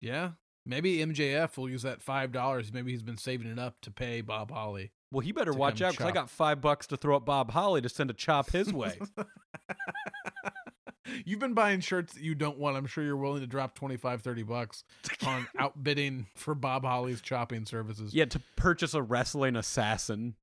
[0.00, 0.32] yeah.
[0.66, 2.72] Maybe MJF will use that five dollars.
[2.72, 4.90] Maybe he's been saving it up to pay Bob Holly.
[5.12, 7.80] Well, he better watch out because I got five bucks to throw at Bob Holly
[7.80, 8.98] to send a chop his way.
[11.24, 12.76] You've been buying shirts that you don't want.
[12.76, 14.82] I'm sure you're willing to drop 25, 30 bucks
[15.26, 18.12] on outbidding for Bob Holly's chopping services.
[18.12, 20.34] yeah, to purchase a wrestling assassin.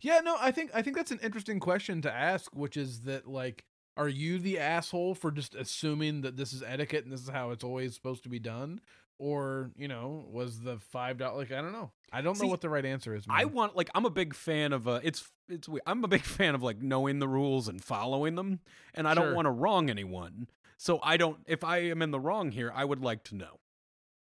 [0.00, 3.28] Yeah, no, I think I think that's an interesting question to ask, which is that
[3.28, 3.64] like,
[3.96, 7.50] are you the asshole for just assuming that this is etiquette and this is how
[7.50, 8.80] it's always supposed to be done?
[9.18, 11.92] Or, you know, was the five dollar like I don't know.
[12.12, 13.24] I don't See, know what the right answer is.
[13.28, 16.22] I want like I'm a big fan of uh it's it's we- I'm a big
[16.24, 18.60] fan of like knowing the rules and following them
[18.92, 20.48] and I don't want to wrong anyone.
[20.78, 23.60] So I don't if I am in the wrong here, I would like to know.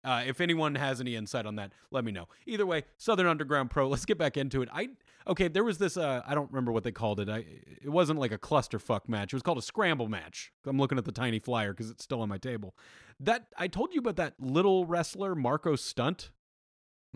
[0.05, 2.27] Uh, if anyone has any insight on that, let me know.
[2.45, 3.87] Either way, Southern Underground Pro.
[3.87, 4.69] Let's get back into it.
[4.73, 4.89] I
[5.27, 5.47] okay.
[5.47, 5.97] There was this.
[5.97, 7.29] Uh, I don't remember what they called it.
[7.29, 7.45] I
[7.81, 9.33] it wasn't like a clusterfuck match.
[9.33, 10.51] It was called a scramble match.
[10.65, 12.75] I'm looking at the tiny flyer because it's still on my table.
[13.19, 16.31] That I told you about that little wrestler Marco Stunt.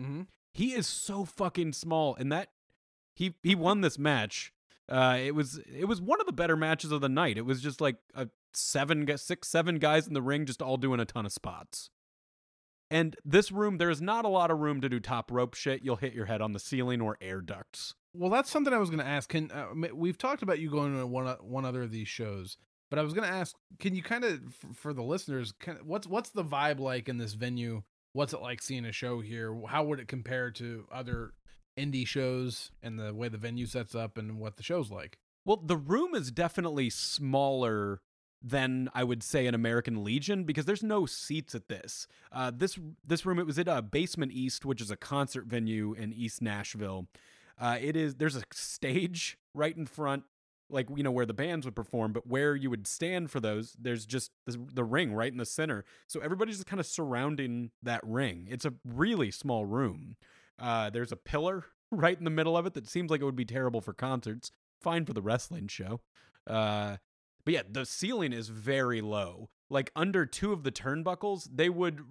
[0.00, 0.22] Mm-hmm.
[0.52, 2.48] He is so fucking small, and that
[3.14, 4.52] he he won this match.
[4.88, 7.36] Uh, it was it was one of the better matches of the night.
[7.36, 11.00] It was just like a seven, six, seven guys in the ring, just all doing
[11.00, 11.90] a ton of spots.
[12.90, 15.84] And this room, there is not a lot of room to do top rope shit.
[15.84, 17.94] You'll hit your head on the ceiling or air ducts.
[18.14, 19.28] Well, that's something I was going to ask.
[19.28, 22.56] Can uh, we've talked about you going to one o- one other of these shows,
[22.90, 24.40] but I was going to ask, can you kind of
[24.74, 25.52] for the listeners,
[25.84, 27.82] what's what's the vibe like in this venue?
[28.14, 29.54] What's it like seeing a show here?
[29.68, 31.34] How would it compare to other
[31.78, 35.18] indie shows and the way the venue sets up and what the show's like?
[35.44, 38.00] Well, the room is definitely smaller
[38.42, 42.06] than I would say an American Legion because there's no seats at this.
[42.30, 45.92] Uh, this this room it was at uh, Basement East, which is a concert venue
[45.92, 47.08] in East Nashville.
[47.60, 50.22] Uh, it is there's a stage right in front,
[50.70, 53.76] like you know where the bands would perform, but where you would stand for those,
[53.78, 55.84] there's just the, the ring right in the center.
[56.06, 58.46] So everybody's just kind of surrounding that ring.
[58.48, 60.16] It's a really small room.
[60.60, 63.36] Uh, there's a pillar right in the middle of it that seems like it would
[63.36, 64.52] be terrible for concerts.
[64.80, 66.00] Fine for the wrestling show.
[66.46, 66.98] Uh,
[67.48, 69.48] but yeah, the ceiling is very low.
[69.70, 72.02] Like under two of the turnbuckles, they would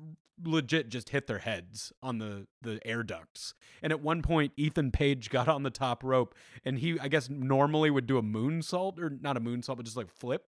[0.44, 3.54] legit just hit their heads on the the air ducts.
[3.84, 6.34] And at one point, Ethan Page got on the top rope,
[6.66, 9.96] and he, I guess, normally would do a moonsault or not a moonsault, but just
[9.96, 10.46] like flip.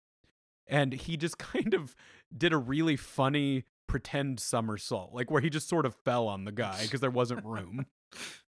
[0.66, 1.94] And he just kind of
[2.34, 6.52] did a really funny pretend somersault, like where he just sort of fell on the
[6.52, 7.84] guy because there wasn't room.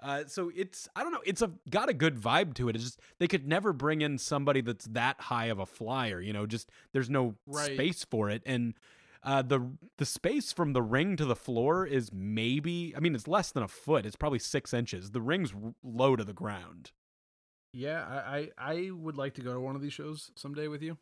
[0.00, 1.22] Uh, so it's I don't know.
[1.24, 2.76] It's a got a good vibe to it.
[2.76, 6.20] It's just they could never bring in somebody that's that high of a flyer.
[6.20, 7.74] You know, just there's no Right.
[7.74, 8.42] space for it.
[8.44, 8.74] And
[9.22, 9.66] uh, the
[9.96, 13.62] the space from the ring to the floor is maybe I mean it's less than
[13.62, 14.04] a foot.
[14.06, 15.10] It's probably six inches.
[15.12, 16.92] The ring's low to the ground.
[17.72, 20.82] Yeah, I I, I would like to go to one of these shows someday with
[20.82, 20.98] you.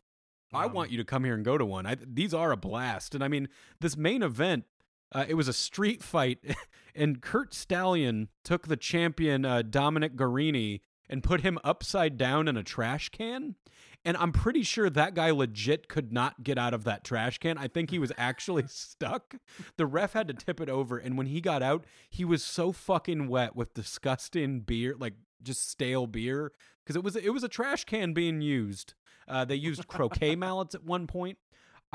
[0.53, 1.85] I Um, want you to come here and go to one.
[1.85, 3.15] I, these are a blast.
[3.15, 3.49] And I mean,
[3.81, 4.65] this main event,
[5.11, 6.39] uh, it was a street fight,
[6.95, 12.57] and Curt Stallion took the champion uh, Dominic Garrini and put him upside down in
[12.57, 13.55] a trash can.
[14.03, 17.57] And I'm pretty sure that guy legit could not get out of that trash can.
[17.57, 19.35] I think he was actually stuck.
[19.77, 20.97] The ref had to tip it over.
[20.97, 25.69] And when he got out, he was so fucking wet with disgusting beer, like just
[25.69, 26.51] stale beer.
[26.83, 28.93] Because it was it was a trash can being used.
[29.27, 31.39] Uh, they used croquet mallets at one point.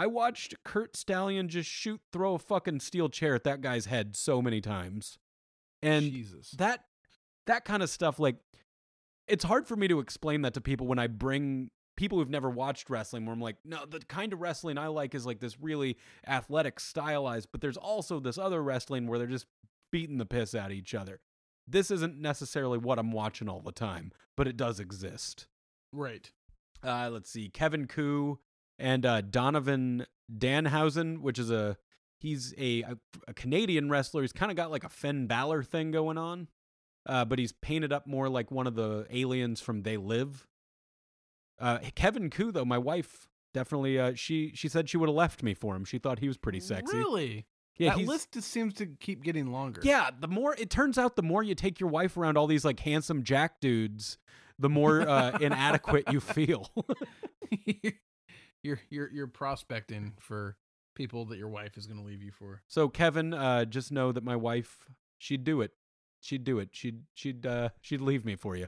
[0.01, 4.17] I watched Curt Stallion just shoot, throw a fucking steel chair at that guy's head
[4.17, 5.19] so many times,
[5.83, 6.53] and Jesus.
[6.53, 6.87] that
[7.47, 8.19] that kind of stuff.
[8.19, 8.37] Like,
[9.29, 12.49] it's hard for me to explain that to people when I bring people who've never
[12.49, 13.27] watched wrestling.
[13.27, 16.81] Where I'm like, no, the kind of wrestling I like is like this really athletic,
[16.81, 19.49] stylized, but there's also this other wrestling where they're just
[19.93, 21.21] beating the piss out of each other.
[21.69, 25.47] This isn't necessarily what I'm watching all the time, but it does exist.
[25.93, 26.31] right.
[26.83, 28.39] Uh, let's see, Kevin Ku
[28.81, 31.77] and uh, Donovan Danhausen, which is a
[32.19, 32.97] he's a a,
[33.29, 34.23] a Canadian wrestler.
[34.23, 36.49] He's kind of got like a Finn Balor thing going on,
[37.07, 40.47] uh, but he's painted up more like one of the aliens from They Live.
[41.59, 45.43] Uh, Kevin Ku, though, my wife definitely uh, she she said she would have left
[45.43, 45.85] me for him.
[45.85, 46.97] She thought he was pretty sexy.
[46.97, 47.47] Really?
[47.77, 49.81] Yeah, that list just seems to keep getting longer.
[49.83, 52.65] yeah, the more it turns out, the more you take your wife around all these
[52.65, 54.19] like handsome Jack dudes,
[54.59, 56.71] the more uh, inadequate you feel.
[58.63, 60.57] you're you're you're prospecting for
[60.95, 62.63] people that your wife is going to leave you for.
[62.67, 64.79] So Kevin, uh, just know that my wife,
[65.19, 65.73] she'd do it.
[66.21, 66.71] She'd do it.
[66.73, 68.67] She'd she'd uh, she'd leave me for you.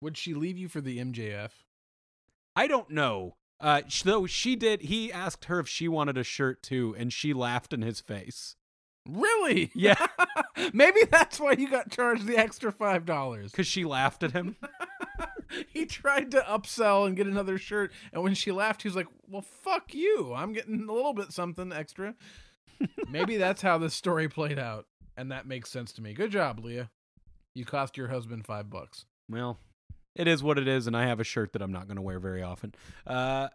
[0.00, 1.50] Would she leave you for the MJF?
[2.56, 3.36] I don't know.
[3.60, 4.82] Uh, though she did.
[4.82, 8.56] He asked her if she wanted a shirt too, and she laughed in his face
[9.08, 9.70] Really?
[9.74, 10.06] Yeah.
[10.72, 13.50] Maybe that's why you got charged the extra five dollars.
[13.50, 14.56] because she laughed at him.
[15.68, 19.08] he tried to upsell and get another shirt, and when she laughed, he was like,
[19.28, 20.32] "Well, fuck you!
[20.34, 22.14] I'm getting a little bit something extra."
[23.08, 24.86] Maybe that's how this story played out,
[25.16, 26.14] and that makes sense to me.
[26.14, 26.90] Good job, Leah.
[27.54, 29.04] You cost your husband five bucks.
[29.28, 29.58] Well,
[30.14, 32.02] it is what it is, and I have a shirt that I'm not going to
[32.02, 32.74] wear very often.
[33.06, 33.48] Uh,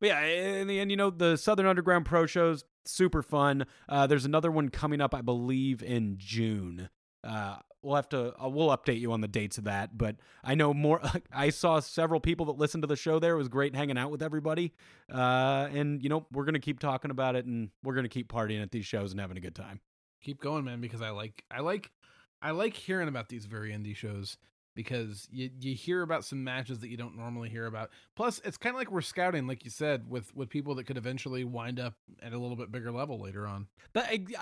[0.00, 3.66] but yeah, in the end, you know, the Southern Underground Pro shows super fun.
[3.88, 6.88] Uh, there's another one coming up, I believe, in June.
[7.24, 9.96] Uh, we'll have to uh, we'll update you on the dates of that.
[9.96, 11.00] But I know more.
[11.32, 13.18] I saw several people that listened to the show.
[13.18, 14.72] There it was great hanging out with everybody.
[15.12, 18.62] Uh, and you know, we're gonna keep talking about it, and we're gonna keep partying
[18.62, 19.80] at these shows and having a good time.
[20.22, 21.90] Keep going, man, because I like, I like,
[22.40, 24.38] I like hearing about these very indie shows.
[24.74, 27.90] Because you you hear about some matches that you don't normally hear about.
[28.16, 30.96] Plus, it's kind of like we're scouting, like you said, with with people that could
[30.96, 33.68] eventually wind up at a little bit bigger level later on.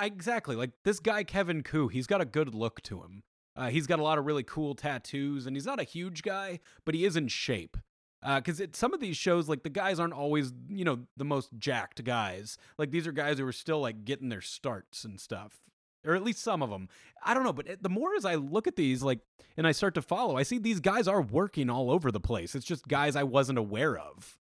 [0.00, 1.88] Exactly like this guy Kevin Ku.
[1.88, 3.22] He's got a good look to him.
[3.54, 6.60] Uh, he's got a lot of really cool tattoos, and he's not a huge guy,
[6.84, 7.76] but he is in shape.
[8.24, 11.50] Because uh, some of these shows, like the guys aren't always, you know, the most
[11.58, 12.56] jacked guys.
[12.78, 15.60] Like these are guys who are still like getting their starts and stuff,
[16.04, 16.88] or at least some of them.
[17.24, 19.20] I don't know, but eh, the more as I look at these, like,
[19.56, 22.54] and I start to follow, I see these guys are working all over the place.
[22.54, 24.38] It's just guys I wasn't aware of.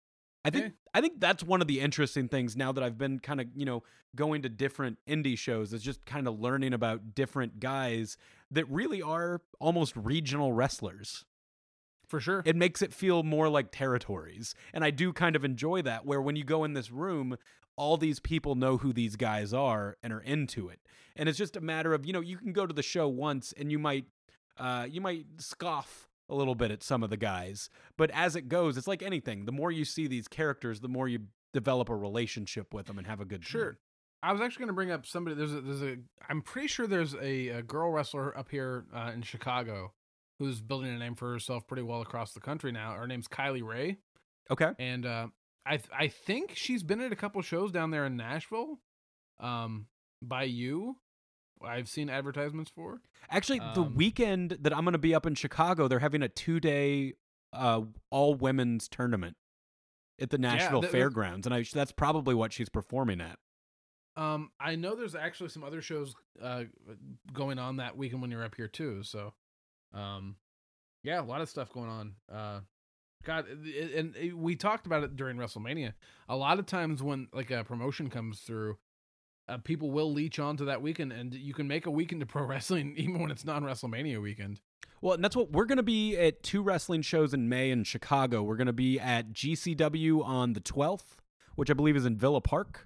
[0.44, 0.74] I think Okay.
[0.94, 3.66] I think that's one of the interesting things now that I've been kind of, you
[3.66, 3.84] know,
[4.16, 8.16] going to different indie shows is just kind of learning about different guys
[8.52, 11.26] that really are almost regional wrestlers.
[12.08, 12.44] For sure.
[12.46, 14.54] It makes it feel more like territories.
[14.74, 17.36] And I do kind of enjoy that where when you go in this room,
[17.78, 20.80] all these people know who these guys are and are into it.
[21.16, 23.54] And it's just a matter of, you know, you can go to the show once
[23.58, 24.06] and you might
[24.58, 27.70] uh you might scoff a little bit at some of the guys.
[27.98, 29.46] But as it goes, it's like anything.
[29.46, 31.20] The more you see these characters, the more you
[31.54, 33.72] develop a relationship with them and have a good Sure.
[33.72, 33.78] time.
[34.24, 35.36] I was actually going to bring up somebody.
[35.36, 35.98] There's a, there's a.
[36.28, 39.94] I'm pretty sure there's a, a girl wrestler up here uh, in Chicago
[40.40, 42.94] who's building a name for herself pretty well across the country now.
[42.94, 43.98] Her name's Kylie Rae,
[44.50, 44.72] Okay.
[44.80, 45.28] and uh,
[45.66, 48.80] I th- I think she's been at a couple shows down there in Nashville,
[49.40, 49.88] um,
[50.22, 50.98] by you.
[51.64, 53.02] I've seen advertisements for.
[53.30, 56.30] Actually, the Um, weekend that I'm going to be up in Chicago, they're having a
[56.30, 57.14] two day
[57.54, 59.38] uh, all women's tournament
[60.20, 63.40] at the Nashville that- Fairgrounds, and I, that's probably what she's performing at.
[64.18, 66.66] Um, I know there's actually some other shows uh
[67.34, 69.04] going on that weekend when you're up here too.
[69.04, 69.34] So,
[69.94, 70.38] um,
[71.04, 72.16] yeah, a lot of stuff going on.
[72.32, 72.60] Uh,
[73.26, 75.94] God, and we talked about it during WrestleMania.
[76.30, 78.78] A lot of times when like a promotion comes through,
[79.50, 82.46] uh, people will leech onto that weekend, and you can make a weekend to pro
[82.46, 84.62] wrestling even when it's non WrestleMania weekend.
[85.02, 87.84] Well, and that's what we're going to be at two wrestling shows in May in
[87.84, 88.42] Chicago.
[88.42, 91.18] We're going to be at GCW on the 12th,
[91.56, 92.86] which I believe is in Villa Park.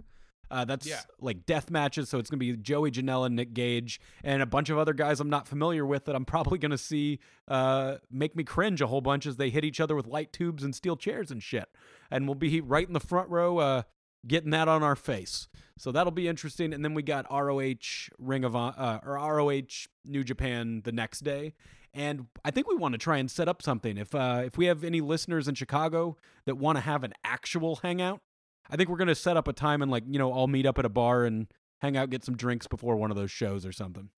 [0.52, 1.02] Uh, that's Yeah.
[1.20, 4.70] like death matches, so it's going to be Joey Janela, Nick Gage, and a bunch
[4.70, 8.36] of other guys I'm not familiar with that I'm probably going to see uh, make
[8.36, 10.96] me cringe a whole bunch as they hit each other with light tubes and steel
[10.96, 11.70] chairs and shit.
[12.10, 13.82] And we'll be right in the front row uh,
[14.28, 15.48] getting that on our face.
[15.78, 16.74] So that'll be interesting.
[16.74, 21.54] And then we got ROH Ring of uh, or ROH New Japan the next day.
[21.94, 23.98] And I think we want to try and set up something.
[23.98, 27.78] If uh, if we have any listeners in Chicago that want to have an actual
[27.78, 28.22] hangout,
[28.70, 30.80] I think we're gonna set up a time and like you know all meet up
[30.80, 31.48] at a bar and
[31.82, 34.10] hang out, get some drinks before one of those shows or something.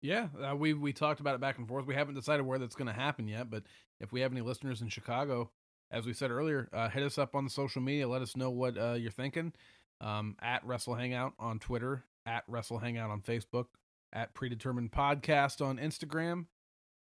[0.00, 1.86] Yeah, uh, we we talked about it back and forth.
[1.86, 3.64] We haven't decided where that's going to happen yet, but
[4.00, 5.50] if we have any listeners in Chicago,
[5.90, 8.08] as we said earlier, uh, hit us up on the social media.
[8.08, 9.52] Let us know what uh, you're thinking.
[10.00, 13.66] Um, at Wrestle Hangout on Twitter, at Wrestle Hangout on Facebook,
[14.12, 16.46] at Predetermined Podcast on Instagram,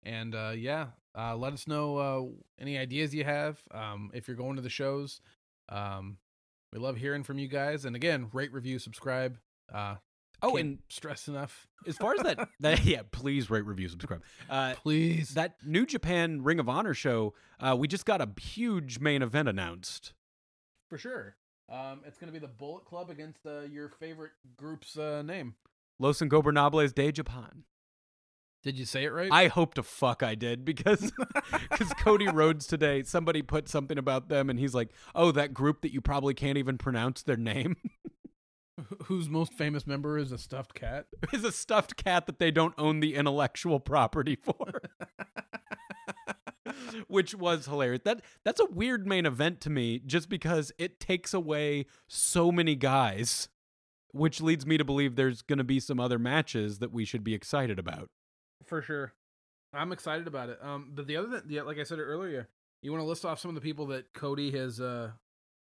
[0.02, 3.62] and uh, yeah, uh, let us know uh, any ideas you have.
[3.70, 5.22] Um, if you're going to the shows,
[5.70, 6.18] um,
[6.78, 7.86] we love hearing from you guys.
[7.86, 9.38] And again, rate, review, subscribe.
[9.74, 9.96] Uh,
[10.40, 14.22] Oh, can't and stress enough, as far as that, that yeah, please rate, review, subscribe.
[14.48, 15.34] Uh, please.
[15.34, 19.50] that New Japan Ring of Honor show, uh, we just got a huge main event
[19.50, 20.14] announced.
[20.92, 21.38] For sure.
[21.68, 25.56] Um, it's going to be the Bullet Club against uh, your favorite group's uh, name.
[25.98, 27.64] Los Ingobernables de Japan.
[28.64, 29.32] Did you say it right?
[29.32, 31.12] I hope to fuck I did because
[31.70, 35.82] because Cody Rhodes today somebody put something about them and he's like, oh, that group
[35.82, 37.76] that you probably can't even pronounce their name
[39.06, 41.08] Whose most famous member is a stuffed cat?
[41.34, 44.82] is a stuffed cat that they don't own the intellectual property for.
[47.08, 48.02] Which was hilarious.
[48.06, 52.76] That that's a weird main event to me, just because it takes away so many
[52.76, 53.50] guys,
[54.12, 57.24] which leads me to believe there's going to be some other matches that we should
[57.24, 58.10] be excited about.
[58.66, 59.14] For sure.
[59.74, 60.60] I'm excited about it.
[60.62, 62.48] Um, but the other thing, yeah, like I said earlier,
[62.82, 65.12] you want to list off some of the people that Cody has uh,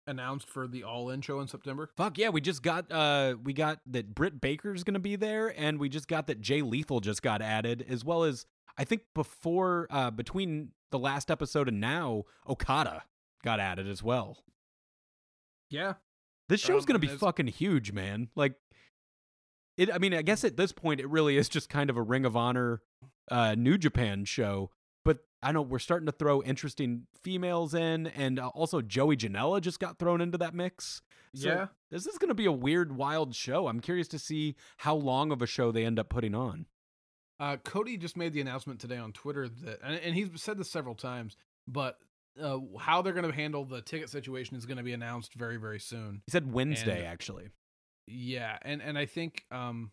[0.07, 1.89] announced for the All In show in September?
[1.95, 5.79] Fuck yeah, we just got uh we got that Britt Baker's gonna be there, and
[5.79, 8.45] we just got that Jay Lethal just got added, as well as
[8.77, 13.03] I think before uh between the last episode and now, Okada
[13.43, 14.37] got added as well.
[15.69, 15.93] Yeah.
[16.49, 18.29] This show's Um, gonna be fucking huge, man.
[18.35, 18.55] Like
[19.77, 22.01] it I mean, I guess at this point it really is just kind of a
[22.01, 22.81] Ring of Honor
[23.29, 24.71] uh New Japan show.
[25.05, 29.61] But I know we're starting to throw interesting females in, and uh, also Joey Janela
[29.61, 31.01] just got thrown into that mix.
[31.35, 31.67] So yeah.
[31.89, 33.67] this is going to be a weird, wild show.
[33.67, 36.67] I'm curious to see how long of a show they end up putting on.
[37.39, 40.69] Uh, Cody just made the announcement today on Twitter that, and, and he's said this
[40.69, 41.35] several times,
[41.67, 41.97] but
[42.41, 45.57] uh, how they're going to handle the ticket situation is going to be announced very,
[45.57, 46.21] very soon.
[46.27, 47.49] He said Wednesday, And- actually.
[48.07, 49.91] Yeah, and and I think um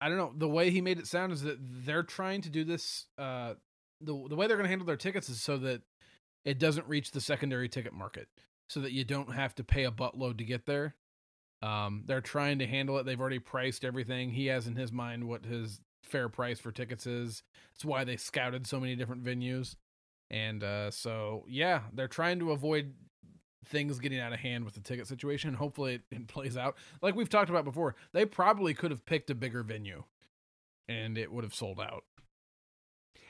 [0.00, 2.64] I don't know, the way he made it sound is that they're trying to do
[2.64, 3.54] this uh
[4.00, 5.82] the the way they're going to handle their tickets is so that
[6.44, 8.28] it doesn't reach the secondary ticket market,
[8.68, 10.94] so that you don't have to pay a buttload to get there.
[11.62, 13.06] Um, they're trying to handle it.
[13.06, 14.30] They've already priced everything.
[14.30, 17.42] He has in his mind what his fair price for tickets is.
[17.74, 19.74] It's why they scouted so many different venues.
[20.30, 22.94] And uh, so, yeah, they're trying to avoid
[23.66, 25.54] things getting out of hand with the ticket situation.
[25.54, 26.76] Hopefully, it, it plays out.
[27.02, 30.04] Like we've talked about before, they probably could have picked a bigger venue
[30.88, 32.04] and it would have sold out.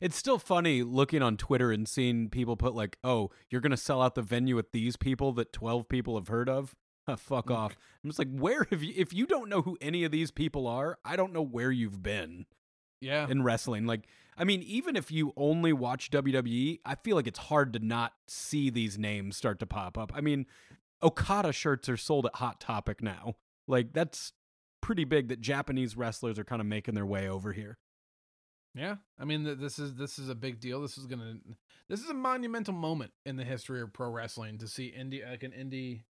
[0.00, 4.02] It's still funny looking on Twitter and seeing people put like, "Oh, you're gonna sell
[4.02, 6.74] out the venue with these people that twelve people have heard of."
[7.16, 7.76] Fuck off!
[8.04, 8.92] I'm just like, where have you?
[8.96, 12.02] If you don't know who any of these people are, I don't know where you've
[12.02, 12.44] been
[13.00, 13.26] Yeah.
[13.28, 13.86] in wrestling.
[13.86, 14.06] Like,
[14.36, 18.12] I mean, even if you only watch WWE, I feel like it's hard to not
[18.28, 20.12] see these names start to pop up.
[20.14, 20.46] I mean,
[21.02, 23.36] Okada shirts are sold at Hot Topic now.
[23.66, 24.32] Like, that's
[24.80, 27.78] pretty big that Japanese wrestlers are kind of making their way over here.
[28.74, 30.82] Yeah, I mean this is this is a big deal.
[30.82, 31.36] This is gonna
[31.88, 35.42] this is a monumental moment in the history of pro wrestling to see indie like
[35.42, 36.02] an indie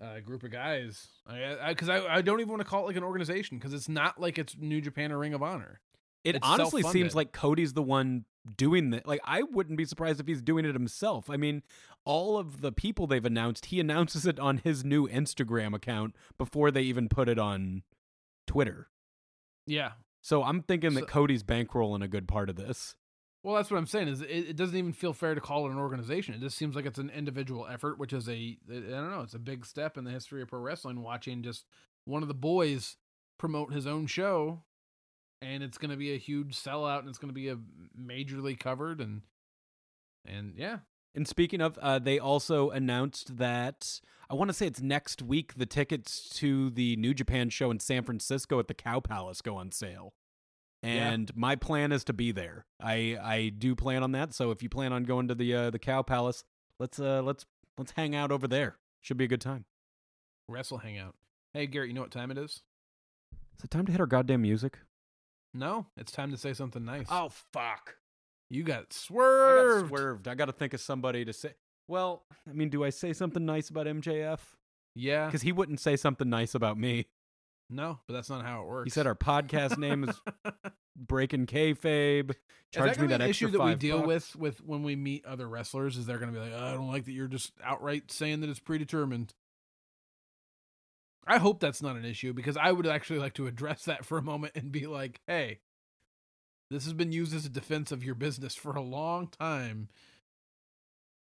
[0.00, 1.06] uh, group of guys.
[1.26, 3.88] I because I, I, don't even want to call it like an organization because it's
[3.88, 5.80] not like it's New Japan or Ring of Honor.
[6.26, 6.92] It It's honestly self-funded.
[6.92, 8.24] seems like Cody's the one
[8.56, 9.06] doing that.
[9.06, 11.30] Like, I wouldn't be surprised if he's doing it himself.
[11.30, 11.62] I mean,
[12.04, 16.70] all of the people they've announced, he announces it on his new Instagram account before
[16.70, 17.82] they even put it on
[18.46, 18.88] Twitter.
[19.66, 19.92] Yeah.
[20.22, 22.96] So I'm thinking that So- Cody's bankrolling a good part of this.
[23.42, 24.08] Well, that's what I'm saying.
[24.08, 26.34] Is it, it doesn't even feel fair to call it an organization.
[26.34, 29.20] It just seems like it's an individual effort, which is a I don't know.
[29.20, 31.00] It's a big step in the history of pro wrestling.
[31.00, 31.64] Watching just
[32.06, 32.96] one of the boys
[33.38, 34.64] promote his own show,
[35.54, 37.56] and it's going to be a huge sellout, and it's going to be a
[37.98, 39.22] majorly covered, and
[40.26, 40.78] and yeah,
[41.14, 45.54] And speaking of, uh, they also announced that I want to say it's next week.
[45.56, 49.56] The tickets to the New Japan show in San Francisco at the Cow Palace go
[49.56, 50.14] on sale,
[50.82, 51.10] Yeah.
[51.12, 52.66] and my plan is to be there.
[52.80, 54.34] I I do plan on that.
[54.34, 56.42] So if you plan on going to the uh, the Cow Palace,
[56.80, 57.46] let's uh let's
[57.78, 58.76] let's hang out over there.
[59.00, 59.64] Should be a good time.
[60.48, 61.14] wrestle hangout.
[61.54, 62.62] Hey Garrett, you know what time it is?
[63.58, 64.78] Is it time to hit our goddamn music?
[65.56, 67.06] No, it's time to say something nice.
[67.10, 67.96] Oh fuck!
[68.50, 69.78] you got swerved.
[69.78, 70.28] I got swerved.
[70.28, 71.54] I got to think of somebody to say.
[71.88, 74.40] Well, I mean, do I say something nice about MJF?
[74.94, 77.06] Yeah, Because he wouldn't say something nice about me.
[77.70, 78.84] no, but that's not how it works.
[78.86, 80.20] He said our podcast name is
[80.96, 82.30] breaking kayfabe.
[82.30, 82.36] Is
[82.72, 84.06] Charge that me that issue that we deal bucks.
[84.34, 85.96] with with when we meet other wrestlers?
[85.96, 88.40] Is they're going to be like, oh, I don't like that you're just outright saying
[88.40, 89.32] that it's predetermined.
[91.26, 94.16] I hope that's not an issue because I would actually like to address that for
[94.18, 95.60] a moment and be like, hey,
[96.70, 99.88] this has been used as a defense of your business for a long time.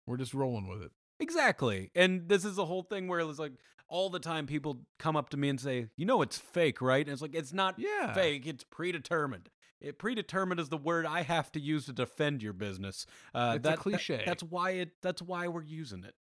[0.07, 0.91] We're just rolling with it.
[1.19, 1.91] Exactly.
[1.95, 3.53] And this is a whole thing where it's like
[3.87, 7.05] all the time people come up to me and say, "You know it's fake, right?"
[7.05, 8.13] And it's like it's not Yeah.
[8.13, 9.49] fake, it's predetermined.
[9.79, 13.05] It, predetermined is the word I have to use to defend your business.
[13.33, 14.23] Uh, It's a that- that- cliche.
[14.25, 14.91] that's why it.
[15.01, 16.15] That's why we're using it.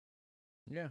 [0.68, 0.90] Yeah.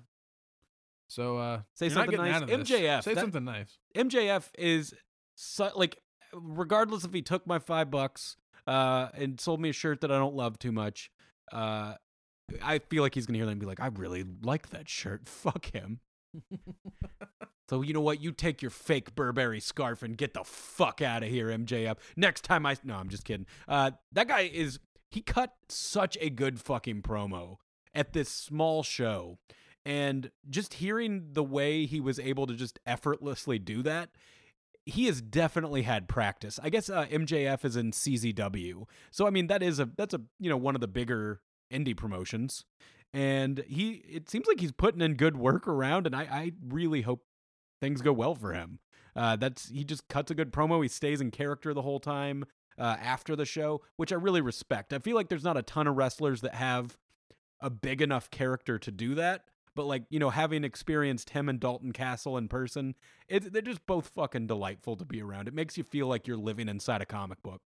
[1.08, 2.34] So uh Say something nice.
[2.34, 2.68] out of this.
[2.70, 3.78] MJF, Say that- something nice.
[3.96, 4.94] MJF is
[5.34, 5.98] su- like,
[6.32, 8.36] regardless if he took my five bucks
[8.66, 11.10] uh, and sold me a shirt that I don't love too much,
[11.52, 11.94] uh,
[12.62, 15.28] I feel like he's gonna hear that and be like, I really like that shirt.
[15.28, 16.00] Fuck him.
[17.68, 18.22] So you know what?
[18.22, 21.96] You take your fake Burberry scarf and get the fuck out of here, MJF.
[22.16, 23.44] Next time I no, I'm just kidding.
[23.68, 24.78] Uh, that guy is
[25.10, 27.56] he cut such a good fucking promo
[27.94, 29.38] at this small show,
[29.88, 34.10] and just hearing the way he was able to just effortlessly do that.
[34.84, 36.60] He has definitely had practice.
[36.62, 40.20] I guess uh, MJF is in CZW, so I mean that is a that's a
[40.38, 41.40] you know one of the bigger
[41.72, 42.66] indie promotions,
[43.14, 47.02] and he it seems like he's putting in good work around, and I I really
[47.02, 47.24] hope
[47.80, 48.80] things go well for him.
[49.16, 50.82] Uh, that's he just cuts a good promo.
[50.82, 52.44] He stays in character the whole time
[52.78, 54.92] uh, after the show, which I really respect.
[54.92, 56.98] I feel like there's not a ton of wrestlers that have
[57.60, 59.44] a big enough character to do that.
[59.78, 62.96] But like you know, having experienced him and Dalton Castle in person,
[63.28, 65.46] it, they're just both fucking delightful to be around.
[65.46, 67.60] It makes you feel like you're living inside a comic book.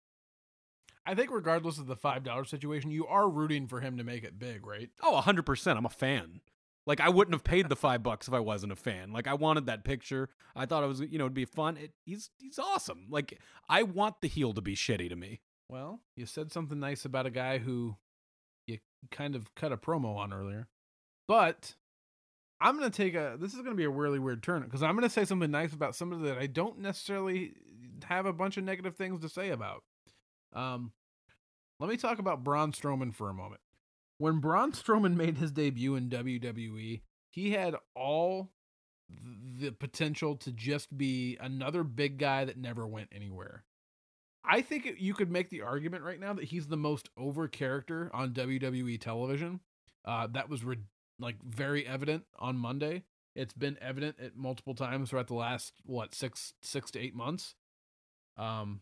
[1.06, 4.24] I think regardless of the five dollar situation, you are rooting for him to make
[4.24, 4.90] it big, right?
[5.02, 6.42] oh 100% I'm a fan.
[6.84, 9.14] Like I wouldn't have paid the five bucks if I wasn't a fan.
[9.14, 10.28] Like I wanted that picture.
[10.54, 11.78] I thought it was you know it'd be fun.
[11.78, 13.06] It, he's he's awesome.
[13.08, 13.40] Like
[13.70, 15.40] I want the heel to be shitty to me.
[15.70, 17.96] Well, you said something nice about a guy who
[18.66, 18.80] you
[19.10, 20.68] kind of cut a promo on earlier.
[21.26, 21.76] But
[22.62, 25.10] I'm to take a this is to be a really weird turn because I'm to
[25.10, 27.54] say something nice about somebody that I don't necessarily
[28.04, 29.82] have a bunch of negative things to say about.
[30.54, 30.92] Um
[31.80, 33.60] let me talk about Braun Strowman for a moment.
[34.18, 38.52] When Braun Strowman made his debut in WWE, he had all
[39.58, 43.64] the potential to just be another big guy that never went anywhere.
[44.44, 48.10] I think you could make the argument right now that he's the most over character
[48.12, 49.60] on WWE television.
[50.04, 50.64] Uh, that was
[51.18, 53.04] like very evident on Monday.
[53.34, 57.54] It's been evident at multiple times throughout the last what six six to eight months.
[58.36, 58.80] Um,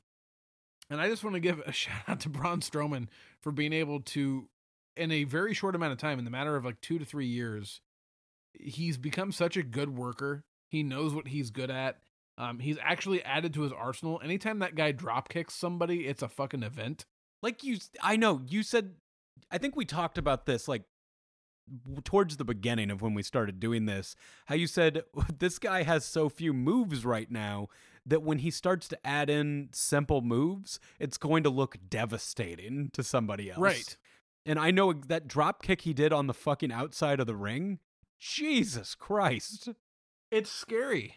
[0.90, 3.06] and I just want to give a shout out to Braun Strowman
[3.40, 4.48] for being able to,
[4.96, 7.26] in a very short amount of time, in the matter of like two to three
[7.26, 7.80] years,
[8.52, 10.44] he's become such a good worker.
[10.68, 11.98] He knows what he's good at.
[12.38, 14.20] Um, he's actually added to his arsenal.
[14.24, 17.04] Anytime that guy drop kicks somebody, it's a fucking event.
[17.42, 18.94] Like you, I know you said.
[19.50, 20.82] I think we talked about this like
[22.04, 24.16] towards the beginning of when we started doing this.
[24.46, 25.02] How you said
[25.38, 27.68] this guy has so few moves right now
[28.06, 33.02] that when he starts to add in simple moves, it's going to look devastating to
[33.02, 33.58] somebody else.
[33.58, 33.96] Right.
[34.46, 37.78] And I know that drop kick he did on the fucking outside of the ring.
[38.18, 39.68] Jesus Christ.
[40.30, 41.16] It's scary.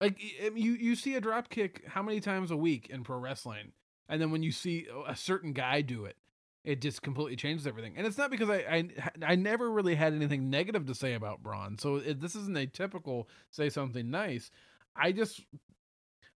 [0.00, 0.20] Like
[0.54, 3.72] you, you see a drop kick how many times a week in pro wrestling,
[4.08, 6.16] and then when you see a certain guy do it,
[6.64, 7.94] it just completely changes everything.
[7.96, 8.88] And it's not because I I,
[9.22, 12.66] I never really had anything negative to say about Braun, so it, this isn't a
[12.66, 14.50] typical say something nice.
[14.96, 15.42] I just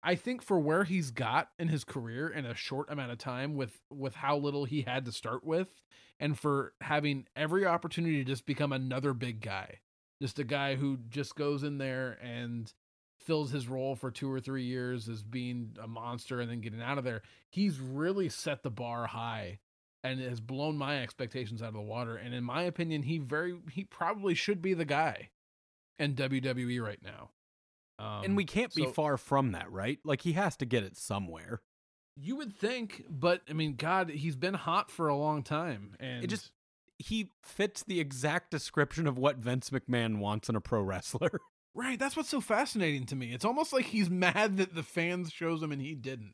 [0.02, 3.54] I think for where he's got in his career in a short amount of time
[3.54, 5.68] with with how little he had to start with
[6.18, 9.80] and for having every opportunity to just become another big guy.
[10.20, 12.72] Just a guy who just goes in there and
[13.18, 16.80] fills his role for 2 or 3 years as being a monster and then getting
[16.80, 17.22] out of there.
[17.50, 19.58] He's really set the bar high
[20.06, 23.56] and has blown my expectations out of the water and in my opinion he very
[23.72, 25.30] he probably should be the guy
[25.98, 27.30] in WWE right now.
[27.98, 29.98] Um, and we can't be far from that, right?
[30.04, 31.62] Like he has to get it somewhere.
[32.16, 36.24] You would think, but I mean, God, he's been hot for a long time, and
[36.24, 36.50] it just
[36.98, 41.30] he fits the exact description of what Vince McMahon wants in a pro wrestler.
[41.78, 41.98] Right.
[41.98, 43.34] That's what's so fascinating to me.
[43.34, 46.32] It's almost like he's mad that the fans chose him and he didn't.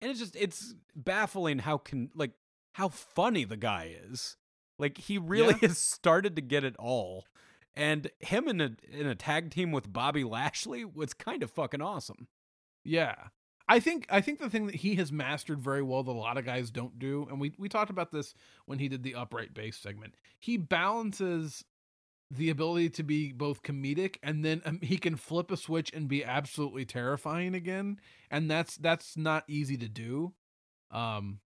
[0.00, 2.30] And it's just it's baffling how can like
[2.74, 4.36] how funny the guy is.
[4.78, 5.68] Like he really yeah.
[5.68, 7.24] has started to get it all.
[7.76, 11.82] And him in a in a tag team with Bobby Lashley was kind of fucking
[11.82, 12.28] awesome.
[12.84, 13.14] Yeah.
[13.66, 16.36] I think I think the thing that he has mastered very well that a lot
[16.36, 18.34] of guys don't do, and we we talked about this
[18.66, 20.14] when he did the upright bass segment.
[20.38, 21.64] He balances
[22.30, 26.08] the ability to be both comedic and then um, he can flip a switch and
[26.08, 27.98] be absolutely terrifying again,
[28.30, 30.34] and that's that's not easy to do.
[30.90, 31.40] Um,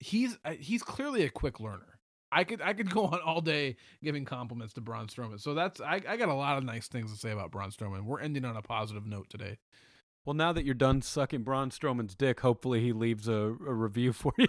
[0.00, 1.98] he's uh, he's clearly a quick learner.
[2.32, 5.40] I could I could go on all day giving compliments to Braun Strowman.
[5.40, 8.04] So that's I, I got a lot of nice things to say about Braun Strowman.
[8.04, 9.58] We're ending on a positive note today.
[10.24, 14.12] Well, now that you're done sucking Braun Strowman's dick, hopefully he leaves a, a review
[14.12, 14.48] for you.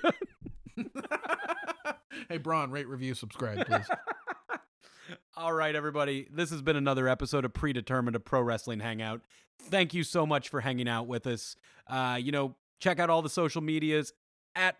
[2.29, 3.87] hey, Braun, rate, review, subscribe, please.
[5.37, 6.27] All right, everybody.
[6.31, 9.21] This has been another episode of Predetermined, a pro wrestling hangout.
[9.69, 11.55] Thank you so much for hanging out with us.
[11.85, 14.13] Uh, you know, check out all the social medias
[14.55, 14.77] at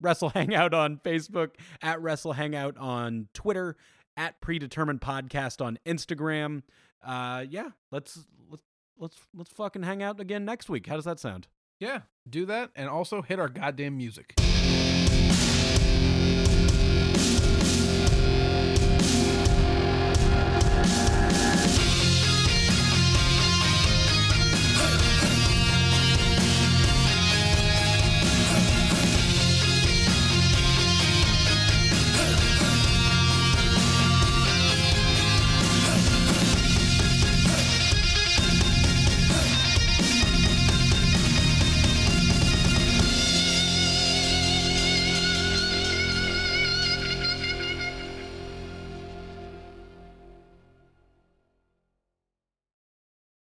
[0.00, 1.50] Wrestle Hangout on Facebook,
[1.82, 3.76] at Wrestle Hangout on Twitter,
[4.16, 6.62] at Predetermined Podcast on Instagram.
[7.04, 8.64] Uh, yeah, let's let's
[8.98, 10.86] let's let's fucking hang out again next week.
[10.86, 11.48] How does that sound?
[11.80, 14.34] Yeah, do that and also hit our goddamn music.